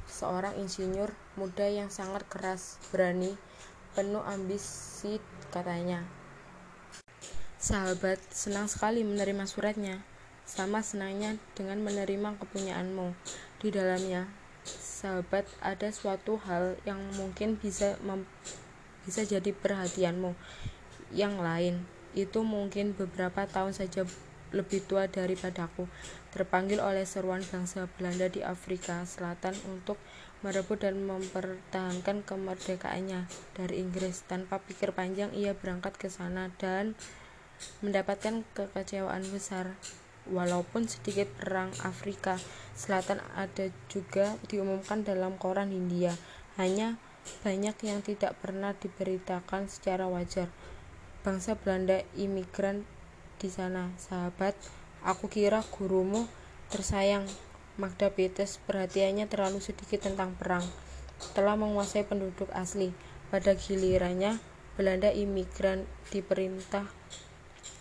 seorang 0.09 0.55
insinyur 0.55 1.11
muda 1.35 1.67
yang 1.67 1.91
sangat 1.91 2.23
keras, 2.31 2.79
berani, 2.89 3.35
penuh 3.91 4.23
ambisi 4.25 5.19
katanya. 5.51 6.01
Sahabat, 7.59 8.23
senang 8.31 8.71
sekali 8.71 9.05
menerima 9.05 9.43
suratnya. 9.43 10.01
Sama 10.47 10.79
senangnya 10.79 11.35
dengan 11.59 11.85
menerima 11.85 12.39
kepunyaanmu. 12.39 13.11
Di 13.59 13.67
dalamnya, 13.67 14.42
sahabat, 14.65 15.45
ada 15.59 15.91
suatu 15.91 16.39
hal 16.47 16.79
yang 16.87 16.99
mungkin 17.19 17.59
bisa 17.59 17.99
bisa 19.03 19.21
jadi 19.27 19.51
perhatianmu. 19.51 20.31
Yang 21.13 21.35
lain, 21.39 21.75
itu 22.15 22.41
mungkin 22.41 22.95
beberapa 22.95 23.45
tahun 23.45 23.75
saja 23.75 24.07
lebih 24.53 24.85
tua 24.85 25.09
daripadaku, 25.09 25.89
terpanggil 26.29 26.77
oleh 26.77 27.03
seruan 27.09 27.41
bangsa 27.41 27.89
Belanda 27.97 28.29
di 28.29 28.45
Afrika 28.45 29.01
Selatan 29.03 29.57
untuk 29.65 29.97
merebut 30.45 30.85
dan 30.85 31.01
mempertahankan 31.01 32.21
kemerdekaannya 32.21 33.25
dari 33.57 33.75
Inggris. 33.81 34.21
Tanpa 34.29 34.61
pikir 34.61 34.93
panjang, 34.93 35.33
ia 35.33 35.57
berangkat 35.57 35.97
ke 35.97 36.07
sana 36.07 36.53
dan 36.61 36.93
mendapatkan 37.81 38.45
kekecewaan 38.53 39.25
besar. 39.33 39.73
Walaupun 40.23 40.87
sedikit 40.87 41.27
perang 41.35 41.75
Afrika 41.83 42.39
Selatan 42.73 43.21
ada 43.37 43.69
juga 43.85 44.33
diumumkan 44.49 45.05
dalam 45.05 45.37
koran 45.37 45.69
Hindia, 45.69 46.17
hanya 46.57 46.97
banyak 47.45 47.77
yang 47.85 48.01
tidak 48.01 48.33
pernah 48.41 48.73
diberitakan 48.73 49.69
secara 49.69 50.09
wajar. 50.09 50.49
Bangsa 51.21 51.53
Belanda 51.53 52.01
imigran 52.17 52.81
di 53.37 53.53
sana, 53.53 53.93
sahabat. 54.01 54.57
Aku 55.05 55.29
kira 55.29 55.61
gurumu 55.69 56.25
tersayang, 56.73 57.29
Magda 57.77 58.09
Peters, 58.09 58.57
perhatiannya 58.65 59.29
terlalu 59.29 59.61
sedikit 59.61 60.09
tentang 60.09 60.33
perang. 60.33 60.65
Telah 61.37 61.53
menguasai 61.53 62.09
penduduk 62.09 62.49
asli. 62.57 62.89
Pada 63.29 63.53
gilirannya, 63.53 64.41
Belanda 64.73 65.13
imigran 65.13 65.85
diperintah 66.09 66.89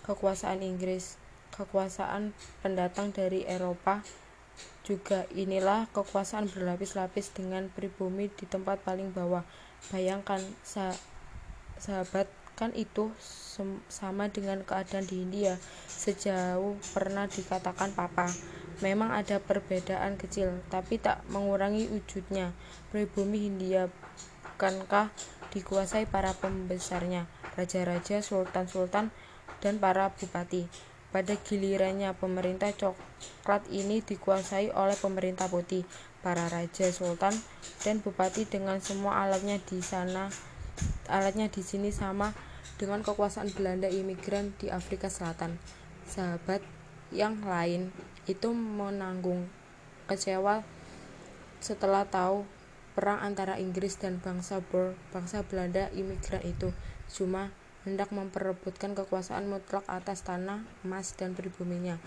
kekuasaan 0.05 0.61
Inggris. 0.61 1.22
Kekuasaan 1.53 2.33
pendatang 2.65 3.13
dari 3.13 3.45
Eropa 3.45 4.01
juga 4.83 5.29
inilah 5.31 5.87
kekuasaan 5.93 6.51
berlapis-lapis 6.51 7.31
dengan 7.37 7.71
pribumi 7.71 8.33
di 8.33 8.49
tempat 8.49 8.83
paling 8.83 9.13
bawah. 9.15 9.45
Bayangkan 9.93 10.41
sah 10.65 10.97
sahabat 11.79 12.27
kan 12.53 12.71
itu 12.77 13.11
sama 13.89 14.29
dengan 14.29 14.61
keadaan 14.63 15.09
di 15.09 15.25
India 15.25 15.57
sejauh 15.89 16.77
pernah 16.93 17.27
dikatakan 17.27 17.97
papa. 17.97 18.29
Memang 18.81 19.15
ada 19.15 19.39
perbedaan 19.39 20.19
kecil, 20.19 20.59
tapi 20.73 20.99
tak 20.99 21.23
mengurangi 21.31 21.87
wujudnya. 21.93 22.51
Pribumi 22.91 23.47
Hindia 23.47 23.87
bukankah 24.43 25.13
dikuasai 25.55 26.09
para 26.09 26.33
pembesarnya, 26.35 27.29
raja-raja, 27.55 28.25
sultan-sultan, 28.25 29.13
dan 29.63 29.79
para 29.79 30.11
bupati. 30.11 30.92
Pada 31.13 31.37
gilirannya 31.37 32.17
pemerintah 32.17 32.73
coklat 32.73 33.69
ini 33.69 34.01
dikuasai 34.01 34.73
oleh 34.73 34.97
pemerintah 34.97 35.45
putih, 35.45 35.85
para 36.25 36.49
raja, 36.49 36.89
sultan, 36.89 37.37
dan 37.85 38.01
bupati 38.01 38.49
dengan 38.49 38.81
semua 38.81 39.21
alatnya 39.29 39.61
di 39.61 39.85
sana. 39.85 40.33
Alatnya 41.13 41.53
di 41.53 41.61
sini 41.61 41.93
sama 41.93 42.33
dengan 42.81 43.05
kekuasaan 43.05 43.53
Belanda 43.53 43.93
imigran 43.93 44.57
di 44.57 44.73
Afrika 44.73 45.13
Selatan. 45.13 45.61
Sahabat 46.09 46.65
yang 47.13 47.45
lain 47.45 47.93
itu 48.25 48.49
menanggung 48.57 49.53
kecewa 50.09 50.65
setelah 51.61 52.09
tahu 52.09 52.49
perang 52.97 53.21
antara 53.21 53.61
Inggris 53.61 54.01
dan 54.01 54.17
bangsa 54.17 54.65
Boer, 54.65 54.97
bangsa 55.13 55.45
Belanda 55.45 55.93
imigran 55.93 56.41
itu. 56.43 56.73
Cuma 57.13 57.53
hendak 57.83 58.15
memperebutkan 58.15 58.95
kekuasaan 58.95 59.51
mutlak 59.51 59.83
atas 59.91 60.23
tanah, 60.23 60.63
emas, 60.87 61.15
dan 61.19 61.35
pribuminya. 61.35 61.99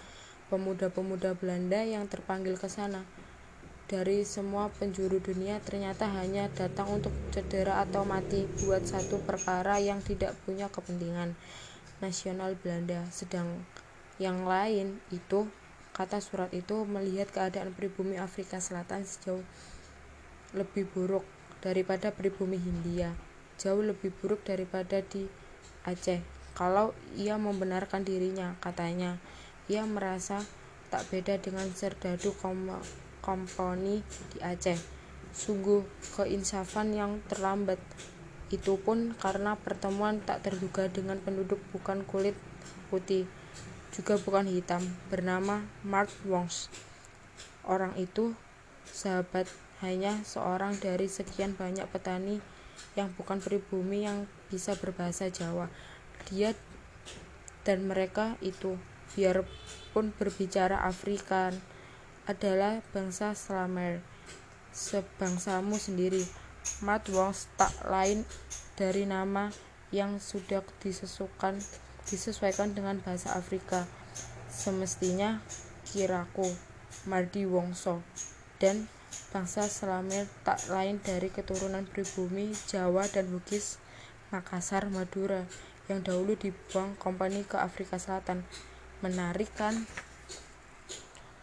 Pemuda-pemuda 0.47 1.35
Belanda 1.35 1.81
yang 1.81 2.05
terpanggil 2.05 2.55
ke 2.55 2.69
sana 2.69 3.03
dari 3.85 4.25
semua 4.25 4.73
penjuru 4.73 5.21
dunia 5.21 5.61
ternyata 5.61 6.09
hanya 6.09 6.49
datang 6.57 6.89
untuk 6.89 7.13
cedera 7.29 7.85
atau 7.85 8.01
mati 8.01 8.49
buat 8.65 8.81
satu 8.81 9.21
perkara 9.21 9.77
yang 9.77 10.01
tidak 10.01 10.33
punya 10.41 10.73
kepentingan 10.73 11.37
nasional 12.01 12.57
Belanda. 12.57 13.05
Sedang 13.13 13.61
yang 14.17 14.49
lain 14.49 14.97
itu, 15.13 15.45
kata 15.93 16.17
surat 16.17 16.49
itu, 16.49 16.81
melihat 16.89 17.29
keadaan 17.29 17.77
pribumi 17.77 18.17
Afrika 18.17 18.57
Selatan 18.57 19.05
sejauh 19.05 19.45
lebih 20.57 20.89
buruk 20.89 21.27
daripada 21.61 22.09
pribumi 22.09 22.57
Hindia, 22.57 23.13
jauh 23.61 23.85
lebih 23.85 24.09
buruk 24.17 24.41
daripada 24.49 25.03
di 25.05 25.29
Aceh. 25.85 26.19
Kalau 26.57 26.97
ia 27.13 27.37
membenarkan 27.37 28.01
dirinya, 28.01 28.57
katanya, 28.57 29.21
ia 29.69 29.85
merasa 29.85 30.41
tak 30.89 31.05
beda 31.13 31.37
dengan 31.37 31.69
serdadu 31.69 32.33
komponi 33.21 34.01
di 34.33 34.37
Aceh. 34.41 34.81
Sungguh 35.29 35.85
keinsafan 36.17 36.95
yang 36.97 37.21
terlambat. 37.29 37.77
Itu 38.49 38.81
pun 38.81 39.13
karena 39.21 39.53
pertemuan 39.53 40.21
tak 40.25 40.41
terduga 40.45 40.89
dengan 40.89 41.21
penduduk 41.21 41.61
bukan 41.69 42.01
kulit 42.07 42.33
putih, 42.89 43.29
juga 43.93 44.17
bukan 44.17 44.49
hitam, 44.49 44.81
bernama 45.13 45.65
Mark 45.85 46.09
Wongs. 46.25 46.73
Orang 47.65 47.93
itu 47.97 48.33
sahabat 48.89 49.49
hanya 49.83 50.23
seorang 50.23 50.77
dari 50.79 51.09
sekian 51.11 51.57
banyak 51.57 51.83
petani 51.89 52.39
yang 52.95 53.11
bukan 53.15 53.43
pribumi 53.43 54.07
yang 54.07 54.27
bisa 54.47 54.75
berbahasa 54.79 55.27
Jawa. 55.27 55.67
Dia 56.31 56.55
dan 57.65 57.89
mereka 57.89 58.37
itu, 58.45 58.77
biarpun 59.17 60.13
berbicara 60.15 60.85
Afrikan, 60.85 61.57
adalah 62.25 62.81
bangsa 62.93 63.33
Slamer, 63.33 64.01
sebangsamu 64.73 65.77
sendiri. 65.77 66.25
Mat 66.81 67.05
Wongs 67.13 67.45
tak 67.61 67.73
lain 67.85 68.25
dari 68.73 69.05
nama 69.05 69.53
yang 69.93 70.17
sudah 70.17 70.65
disesukan, 70.81 71.61
disesuaikan 72.09 72.73
dengan 72.73 72.97
bahasa 73.01 73.37
Afrika. 73.37 73.85
Semestinya 74.49 75.45
kiraku 75.85 76.49
Mardi 77.05 77.45
Wongso 77.45 78.01
dan 78.57 78.89
Bangsa 79.33 79.67
Selamir 79.67 80.27
tak 80.47 80.61
lain 80.71 81.01
dari 81.03 81.27
keturunan 81.33 81.83
pribumi 81.87 82.51
Jawa 82.67 83.07
dan 83.11 83.27
Bugis 83.31 83.81
Makassar, 84.33 84.89
Madura 84.89 85.45
yang 85.91 86.01
dahulu 86.01 86.33
dibuang 86.33 86.97
kompani 86.97 87.45
ke 87.45 87.61
Afrika 87.61 88.01
Selatan. 88.01 88.41
Menarik 89.05 89.51
kan? 89.53 89.85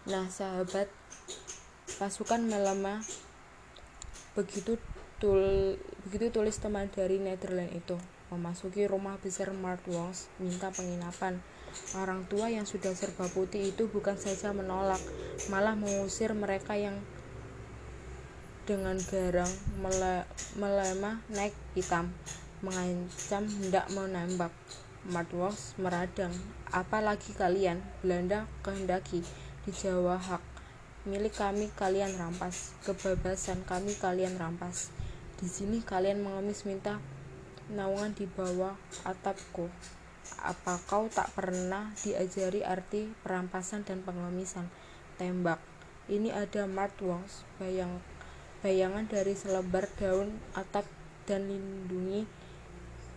Nah, 0.02 0.26
sahabat, 0.26 0.90
pasukan 2.00 2.42
melemah 2.42 3.04
begitu 4.32 4.80
tul 5.22 5.76
begitu 6.08 6.32
tulis 6.35 6.56
teman 6.58 6.90
dari 6.90 7.20
Netherlands 7.20 7.76
itu 7.78 7.94
memasuki 8.32 8.88
rumah 8.88 9.20
besar 9.20 9.52
Mark 9.52 9.85
Wongs 9.87 10.32
minta 10.40 10.72
penginapan. 10.72 11.38
Orang 11.94 12.24
tua 12.26 12.48
yang 12.48 12.64
sudah 12.64 12.96
serba 12.96 13.28
putih 13.28 13.76
itu 13.76 13.87
bukan 13.92 14.16
saja 14.16 14.56
menolak, 14.56 15.00
malah 15.52 15.76
mengusir 15.76 16.32
mereka 16.32 16.74
yang 16.76 16.96
dengan 18.62 18.94
garang 19.11 19.51
mele 19.83 20.22
melemah 20.55 21.18
naik 21.35 21.55
hitam 21.75 22.14
mengancam 22.62 23.42
hendak 23.46 23.87
menembak. 23.90 24.55
Matwas 25.03 25.75
meradang 25.83 26.31
apalagi 26.70 27.35
kalian? 27.35 27.83
Belanda 28.07 28.46
kehendaki 28.62 29.27
di 29.66 29.70
Jawa 29.75 30.14
hak. 30.14 30.38
Milik 31.03 31.35
kami 31.35 31.75
kalian 31.75 32.14
rampas 32.14 32.70
kebebasan 32.87 33.66
kami 33.66 33.98
kalian 33.98 34.38
rampas. 34.38 34.94
Di 35.42 35.51
sini 35.51 35.83
kalian 35.83 36.22
mengemis 36.22 36.62
minta 36.62 37.03
naungan 37.66 38.14
di 38.14 38.31
bawah 38.31 38.79
atapku. 39.03 39.66
Apa 40.38 40.79
kau 40.87 41.11
tak 41.11 41.35
pernah 41.35 41.90
diajari 42.07 42.62
arti 42.62 43.11
perampasan 43.27 43.83
dan 43.83 44.07
pengemisan? 44.07 44.70
Tembak. 45.18 45.59
Ini 46.07 46.31
ada 46.31 46.70
Mart 46.70 46.94
Wongs 47.03 47.42
bayang 47.59 47.98
bayangan 48.62 49.11
dari 49.11 49.35
selebar 49.35 49.90
daun 49.98 50.31
atap 50.55 50.87
dan 51.27 51.51
lindungi 51.51 52.22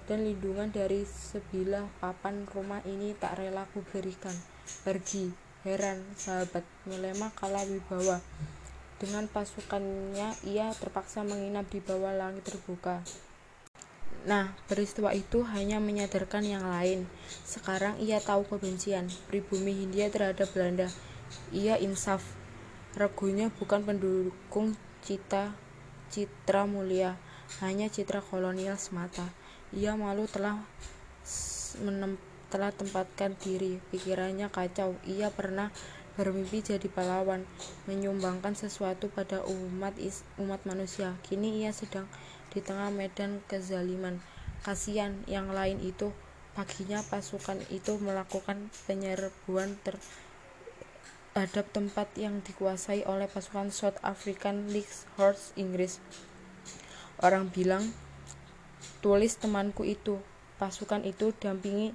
dan 0.05 0.21
lindungan 0.21 0.69
dari 0.69 1.05
sebilah 1.05 1.85
papan 1.97 2.45
rumah 2.53 2.81
ini 2.85 3.17
tak 3.17 3.41
rela 3.41 3.65
ku 3.73 3.81
berikan. 3.89 4.33
Pergi, 4.85 5.33
heran, 5.65 6.01
sahabat, 6.13 6.61
melema 6.85 7.33
kala 7.33 7.65
wibawa. 7.65 8.21
Dengan 9.01 9.25
pasukannya, 9.25 10.33
ia 10.45 10.69
terpaksa 10.77 11.25
menginap 11.25 11.69
di 11.73 11.81
bawah 11.81 12.13
langit 12.13 12.45
terbuka. 12.45 13.01
Nah, 14.25 14.57
peristiwa 14.65 15.13
itu 15.13 15.45
hanya 15.45 15.77
menyadarkan 15.77 16.41
yang 16.41 16.65
lain. 16.65 17.05
Sekarang 17.45 17.97
ia 18.01 18.17
tahu 18.21 18.45
kebencian 18.45 19.09
pribumi 19.29 19.73
Hindia 19.73 20.09
terhadap 20.09 20.49
Belanda. 20.53 20.89
Ia 21.53 21.77
insaf. 21.77 22.25
Ragunya 22.95 23.51
bukan 23.53 23.83
pendukung 23.83 24.73
cita 25.05 25.53
citra 26.09 26.65
mulia 26.65 27.13
hanya 27.61 27.87
citra 27.93 28.25
kolonial 28.25 28.75
semata. 28.81 29.29
Ia 29.69 29.93
malu 29.93 30.25
telah 30.25 30.65
menem, 31.81 32.17
telah 32.49 32.73
tempatkan 32.73 33.37
diri. 33.37 33.77
Pikirannya 33.93 34.49
kacau. 34.49 34.97
Ia 35.05 35.29
pernah 35.29 35.69
bermimpi 36.15 36.63
jadi 36.63 36.87
pahlawan 36.87 37.43
menyumbangkan 37.85 38.55
sesuatu 38.55 39.11
pada 39.11 39.43
umat 39.45 39.93
is, 40.01 40.25
umat 40.41 40.63
manusia. 40.65 41.13
Kini 41.21 41.61
ia 41.61 41.71
sedang 41.75 42.09
di 42.49 42.63
tengah 42.63 42.89
medan 42.89 43.43
kezaliman. 43.45 44.23
Kasihan 44.65 45.13
yang 45.29 45.53
lain 45.53 45.77
itu 45.85 46.09
paginya 46.55 47.03
pasukan 47.05 47.59
itu 47.67 47.99
melakukan 47.99 48.71
penyerbuan 48.87 49.75
ter 49.83 49.99
terhadap 51.35 51.67
tempat 51.75 52.07
yang 52.15 52.39
dikuasai 52.47 53.03
oleh 53.11 53.27
pasukan 53.27 53.67
South 53.67 53.99
African 54.07 54.71
League 54.71 54.87
Horse 55.19 55.51
Inggris. 55.59 55.99
Orang 57.19 57.51
bilang, 57.51 57.91
tulis 59.03 59.35
temanku 59.35 59.83
itu, 59.83 60.23
pasukan 60.55 61.03
itu 61.03 61.35
dampingi 61.35 61.91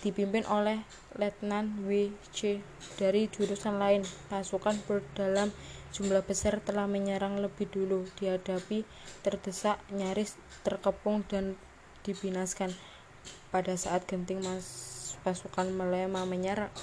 dipimpin 0.00 0.48
oleh 0.48 0.80
Letnan 1.12 1.84
W.C. 1.84 2.64
dari 2.96 3.28
jurusan 3.28 3.76
lain. 3.76 4.00
Pasukan 4.32 4.80
berdalam 4.88 5.52
jumlah 5.92 6.24
besar 6.24 6.64
telah 6.64 6.88
menyerang 6.88 7.36
lebih 7.36 7.68
dulu, 7.68 8.08
dihadapi, 8.16 8.88
terdesak, 9.20 9.76
nyaris 9.92 10.40
terkepung 10.64 11.20
dan 11.28 11.60
dibinaskan. 12.00 12.72
Pada 13.52 13.76
saat 13.76 14.08
genting 14.08 14.40
mas 14.40 14.88
pasukan 15.20 15.68
melema 15.68 16.24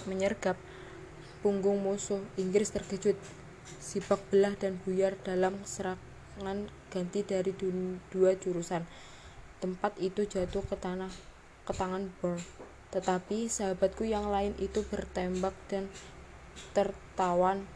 menyergap 0.06 0.62
punggung 1.40 1.82
musuh, 1.82 2.22
Inggris 2.36 2.74
terkejut, 2.74 3.16
sibak 3.78 4.22
belah 4.32 4.56
dan 4.58 4.80
buyar 4.84 5.16
dalam 5.22 5.62
serangan 5.64 6.70
ganti 6.90 7.22
dari 7.24 7.54
dua 8.12 8.32
jurusan. 8.38 8.84
Tempat 9.58 9.98
itu 9.98 10.26
jatuh 10.26 10.62
ke 10.66 10.78
tanah 10.78 11.10
ke 11.66 11.74
tangan 11.74 12.08
Burr. 12.22 12.40
Tetapi 12.94 13.52
sahabatku 13.52 14.08
yang 14.08 14.32
lain 14.32 14.56
itu 14.62 14.86
bertembak 14.88 15.54
dan 15.68 15.92
tertawan. 16.72 17.68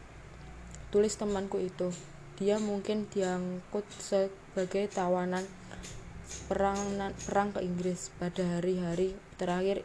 Tulis 0.93 1.15
temanku 1.19 1.59
itu. 1.59 1.91
Dia 2.39 2.57
mungkin 2.57 3.05
diangkut 3.11 3.85
sebagai 3.99 4.89
tawanan 4.89 5.45
perang 6.47 6.79
perang 7.27 7.51
ke 7.51 7.59
Inggris 7.63 8.11
pada 8.15 8.59
hari-hari 8.59 9.15
terakhir 9.35 9.83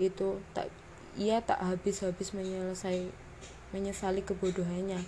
itu 0.00 0.40
tak 0.56 0.72
ia 1.16 1.44
tak 1.44 1.60
habis-habis 1.60 2.32
menyelesai 2.32 3.12
menyesali 3.72 4.20
kebodohannya. 4.24 5.00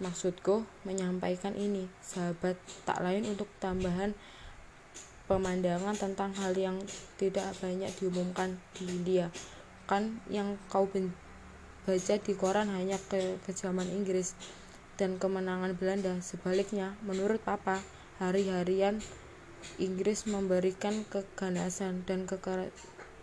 Maksudku 0.00 0.64
menyampaikan 0.88 1.52
ini, 1.54 1.86
sahabat, 2.00 2.56
tak 2.88 3.04
lain 3.04 3.28
untuk 3.28 3.46
tambahan 3.60 4.16
pemandangan 5.30 5.94
tentang 5.94 6.34
hal 6.34 6.56
yang 6.58 6.80
tidak 7.20 7.46
banyak 7.62 7.92
diumumkan 8.00 8.58
di 8.74 8.90
India. 8.90 9.30
Kan 9.86 10.18
yang 10.26 10.58
kau 10.66 10.88
baca 10.90 12.14
di 12.18 12.32
koran 12.34 12.72
hanya 12.74 12.98
ke 12.98 13.38
kejaman 13.46 13.86
Inggris 13.92 14.34
dan 14.98 15.20
kemenangan 15.22 15.76
Belanda. 15.78 16.18
Sebaliknya, 16.24 16.98
menurut 17.04 17.38
Papa, 17.44 17.78
hari-harian 18.18 18.98
Inggris 19.76 20.24
memberikan 20.24 21.04
keganasan 21.12 22.08
dan 22.08 22.24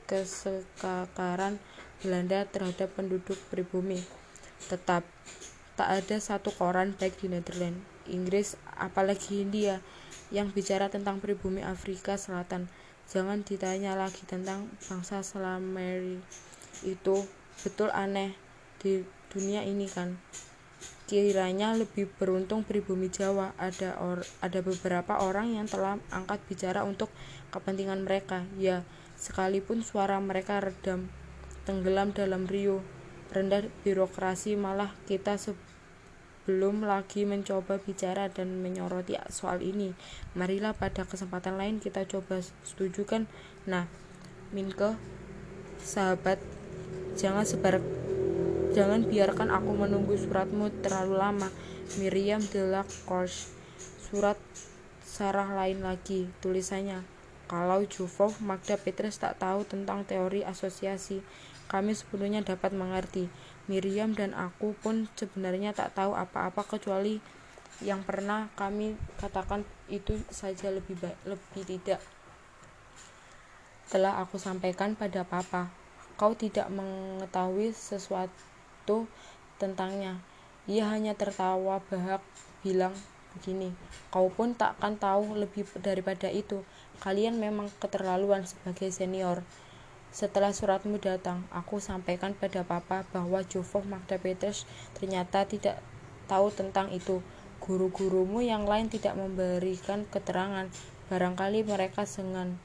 kesekakaran 0.07 1.57
Belanda 2.01 2.45
terhadap 2.45 2.93
penduduk 2.93 3.37
pribumi. 3.49 4.01
Tetap 4.69 5.05
tak 5.77 5.89
ada 5.93 6.17
satu 6.17 6.49
koran 6.53 6.97
baik 6.97 7.21
di 7.21 7.29
Netherlands, 7.29 7.85
Inggris, 8.09 8.57
apalagi 8.73 9.45
India 9.45 9.77
yang 10.33 10.49
bicara 10.49 10.89
tentang 10.89 11.21
pribumi 11.21 11.61
Afrika 11.61 12.17
Selatan. 12.17 12.65
Jangan 13.07 13.45
ditanya 13.47 13.95
lagi 13.95 14.27
tentang 14.27 14.67
bangsa 14.89 15.23
Selameri 15.23 16.19
itu 16.83 17.23
betul 17.63 17.87
aneh 17.93 18.35
di 18.83 19.01
dunia 19.31 19.63
ini 19.63 19.87
kan. 19.87 20.19
Kiranya 21.07 21.71
lebih 21.71 22.11
beruntung 22.19 22.67
pribumi 22.67 23.07
Jawa 23.07 23.55
ada 23.55 23.95
or, 24.03 24.27
ada 24.43 24.59
beberapa 24.59 25.23
orang 25.23 25.55
yang 25.55 25.63
telah 25.63 25.95
angkat 26.11 26.43
bicara 26.51 26.83
untuk 26.83 27.07
kepentingan 27.47 28.03
mereka. 28.03 28.43
Ya, 28.59 28.83
sekalipun 29.15 29.87
suara 29.87 30.19
mereka 30.19 30.59
redam, 30.59 31.07
tenggelam 31.67 32.15
dalam 32.15 32.47
Rio. 32.47 32.79
Rendah 33.35 33.67
birokrasi 33.83 34.55
malah 34.55 34.95
kita 35.03 35.35
sebelum 35.35 36.87
lagi 36.87 37.27
mencoba 37.27 37.83
bicara 37.83 38.31
dan 38.31 38.63
menyoroti 38.63 39.19
soal 39.27 39.59
ini. 39.59 39.91
Marilah 40.31 40.71
pada 40.71 41.03
kesempatan 41.03 41.59
lain 41.59 41.83
kita 41.83 42.07
coba 42.07 42.39
setujukan. 42.63 43.27
Nah 43.67 43.83
Minke 44.55 44.95
sahabat 45.83 46.39
jangan 47.19 47.43
sebar 47.43 47.83
jangan 48.71 49.03
biarkan 49.03 49.51
aku 49.51 49.75
menunggu 49.75 50.15
suratmu 50.15 50.71
terlalu 50.79 51.19
lama. 51.19 51.51
Miriam 51.99 52.39
de 52.39 52.63
la 52.63 52.87
Corse 53.03 53.51
surat 54.07 54.39
Sarah 55.03 55.51
lain 55.51 55.83
lagi 55.83 56.31
tulisannya 56.39 57.03
kalau 57.47 57.87
Juvov 57.87 58.43
Magda 58.43 58.75
Petrus 58.75 59.23
tak 59.23 59.39
tahu 59.39 59.63
tentang 59.63 60.03
teori 60.03 60.43
asosiasi 60.43 61.23
kami 61.67 61.95
sepenuhnya 61.95 62.43
dapat 62.43 62.71
mengerti. 62.71 63.27
Miriam 63.67 64.15
dan 64.15 64.31
aku 64.31 64.71
pun 64.79 65.11
sebenarnya 65.19 65.75
tak 65.75 65.95
tahu 65.95 66.15
apa-apa 66.15 66.63
kecuali 66.63 67.19
yang 67.83 68.01
pernah 68.01 68.49
kami 68.57 68.97
katakan 69.21 69.61
itu 69.85 70.17
saja 70.33 70.73
lebih 70.73 70.97
baik, 70.97 71.19
lebih 71.27 71.63
tidak. 71.67 72.01
Telah 73.87 74.19
aku 74.23 74.41
sampaikan 74.41 74.97
pada 74.97 75.23
papa, 75.23 75.69
kau 76.17 76.33
tidak 76.33 76.67
mengetahui 76.73 77.71
sesuatu 77.71 79.05
tentangnya. 79.61 80.19
Ia 80.67 80.89
hanya 80.91 81.15
tertawa 81.15 81.79
bahak 81.87 82.19
bilang 82.65 82.91
begini, 83.37 83.71
kau 84.09 84.27
pun 84.33 84.57
takkan 84.57 84.97
tahu 84.97 85.37
lebih 85.37 85.63
daripada 85.79 86.27
itu. 86.27 86.65
Kalian 86.99 87.37
memang 87.37 87.69
keterlaluan 87.77 88.43
sebagai 88.43 88.89
senior. 88.89 89.45
Setelah 90.17 90.49
suratmu 90.49 90.97
datang, 90.97 91.45
aku 91.53 91.77
sampaikan 91.77 92.33
pada 92.33 92.65
papa 92.65 93.05
bahwa 93.13 93.37
Jovov 93.45 93.85
Magda 93.85 94.17
Petrus 94.17 94.65
ternyata 94.97 95.45
tidak 95.45 95.77
tahu 96.25 96.49
tentang 96.49 96.89
itu. 96.89 97.21
Guru-gurumu 97.61 98.41
yang 98.41 98.65
lain 98.65 98.89
tidak 98.89 99.13
memberikan 99.13 100.09
keterangan. 100.09 100.73
Barangkali 101.13 101.61
mereka 101.61 102.09
sengan 102.09 102.57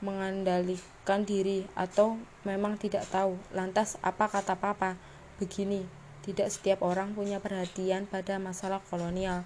mengandalkan 0.00 1.28
diri 1.28 1.68
atau 1.76 2.16
memang 2.48 2.80
tidak 2.80 3.04
tahu. 3.12 3.36
Lantas 3.52 4.00
apa 4.00 4.32
kata 4.32 4.56
papa? 4.56 4.96
Begini, 5.36 5.84
tidak 6.24 6.48
setiap 6.48 6.80
orang 6.80 7.12
punya 7.12 7.44
perhatian 7.44 8.08
pada 8.08 8.40
masalah 8.40 8.80
kolonial. 8.88 9.44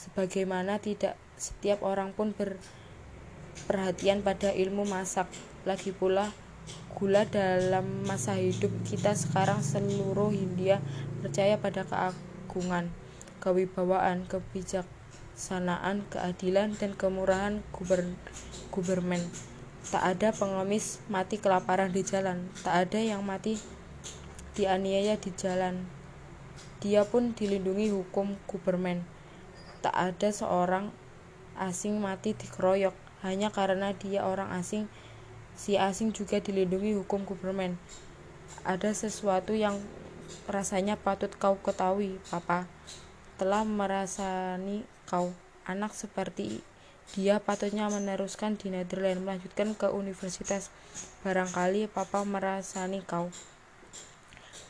Sebagaimana 0.00 0.80
tidak 0.80 1.20
setiap 1.36 1.84
orang 1.84 2.16
pun 2.16 2.32
ber 2.32 2.56
perhatian 3.64 4.20
pada 4.20 4.52
ilmu 4.52 4.84
masak. 4.84 5.24
Lagi 5.64 5.96
pula, 5.96 6.36
gula 6.92 7.24
dalam 7.24 8.04
masa 8.04 8.36
hidup 8.36 8.72
kita 8.84 9.16
sekarang 9.16 9.64
seluruh 9.64 10.32
Hindia 10.32 10.84
percaya 11.24 11.56
pada 11.56 11.88
keagungan, 11.88 12.92
kewibawaan, 13.40 14.28
kebijaksanaan, 14.28 16.04
keadilan, 16.12 16.76
dan 16.76 16.92
kemurahan 16.92 17.64
guber. 17.72 18.16
Tak 19.86 20.02
ada 20.02 20.28
pengemis 20.34 21.00
mati 21.08 21.40
kelaparan 21.40 21.94
di 21.94 22.04
jalan, 22.04 22.52
tak 22.60 22.88
ada 22.88 23.00
yang 23.00 23.24
mati 23.24 23.56
dianiaya 24.52 25.16
di 25.16 25.30
jalan. 25.32 25.88
Dia 26.84 27.08
pun 27.08 27.32
dilindungi 27.32 27.88
hukum 27.88 28.36
gubermen. 28.44 29.04
Tak 29.80 29.96
ada 29.96 30.28
seorang 30.28 30.92
asing 31.56 31.96
mati 32.02 32.36
dikeroyok 32.36 33.05
hanya 33.24 33.48
karena 33.48 33.96
dia 33.96 34.24
orang 34.26 34.52
asing 34.52 34.90
si 35.56 35.80
asing 35.80 36.12
juga 36.12 36.36
dilindungi 36.36 36.92
hukum 37.00 37.24
Government. 37.24 37.80
Ada 38.62 38.92
sesuatu 38.92 39.56
yang 39.56 39.80
rasanya 40.50 41.00
patut 41.00 41.32
kau 41.36 41.56
ketahui 41.62 42.20
papa. 42.28 42.68
Telah 43.40 43.64
merasani 43.64 44.84
kau 45.08 45.32
anak 45.64 45.96
seperti 45.96 46.60
dia 47.14 47.38
patutnya 47.38 47.86
meneruskan 47.86 48.58
di 48.58 48.74
Netherlands 48.74 49.22
melanjutkan 49.22 49.78
ke 49.78 49.86
universitas. 49.94 50.74
Barangkali 51.22 51.86
papa 51.86 52.26
merasani 52.26 52.98
kau. 53.06 53.30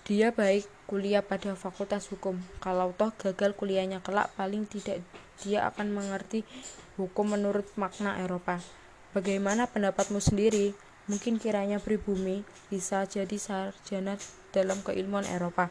Dia 0.05 0.31
baik 0.31 0.69
kuliah 0.85 1.25
pada 1.25 1.57
fakultas 1.57 2.07
hukum. 2.13 2.39
Kalau 2.61 2.93
toh 2.93 3.11
gagal 3.17 3.57
kuliahnya 3.57 4.05
kelak 4.05 4.29
paling 4.37 4.69
tidak 4.69 5.01
dia 5.41 5.65
akan 5.69 5.97
mengerti 5.97 6.45
hukum 6.97 7.37
menurut 7.37 7.69
makna 7.77 8.17
Eropa. 8.21 8.61
Bagaimana 9.13 9.69
pendapatmu 9.69 10.21
sendiri? 10.21 10.77
Mungkin 11.07 11.39
kiranya 11.39 11.79
pribumi 11.79 12.43
bisa 12.67 13.07
jadi 13.07 13.39
sarjana 13.39 14.19
dalam 14.51 14.83
keilmuan 14.83 15.23
Eropa. 15.29 15.71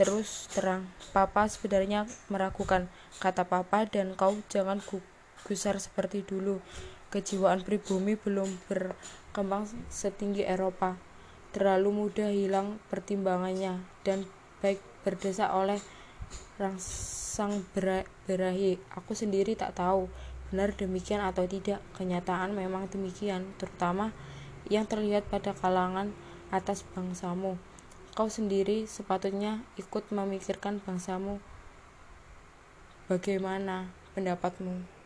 Terus 0.00 0.48
terang, 0.48 0.88
Papa 1.12 1.44
sebenarnya 1.44 2.08
meragukan, 2.32 2.88
kata 3.20 3.44
Papa 3.44 3.84
dan 3.84 4.16
kau 4.16 4.40
jangan 4.48 4.80
gusar 5.44 5.76
seperti 5.76 6.24
dulu. 6.24 6.64
Kejiwaan 7.12 7.60
pribumi 7.60 8.16
belum 8.16 8.48
berkembang 8.70 9.68
setinggi 9.92 10.48
Eropa. 10.48 10.96
Terlalu 11.52 11.90
mudah 11.92 12.32
hilang 12.32 12.80
pertimbangannya 12.88 13.82
dan 14.06 14.24
baik 14.64 14.80
berdesak 15.04 15.52
oleh 15.52 15.82
rangsang 16.56 17.66
berahi. 17.74 18.80
Aku 18.96 19.12
sendiri 19.12 19.52
tak 19.52 19.76
tahu 19.76 20.08
benar 20.50 20.74
demikian 20.76 21.22
atau 21.22 21.46
tidak. 21.46 21.80
Kenyataan 21.96 22.52
memang 22.52 22.90
demikian, 22.90 23.54
terutama 23.56 24.12
yang 24.68 24.84
terlihat 24.84 25.24
pada 25.30 25.56
kalangan 25.56 26.12
atas 26.52 26.84
bangsamu. 26.92 27.56
Kau 28.12 28.26
sendiri 28.26 28.84
sepatutnya 28.84 29.62
ikut 29.78 30.10
memikirkan 30.10 30.82
bangsamu. 30.82 31.38
Bagaimana 33.06 33.90
pendapatmu? 34.12 34.99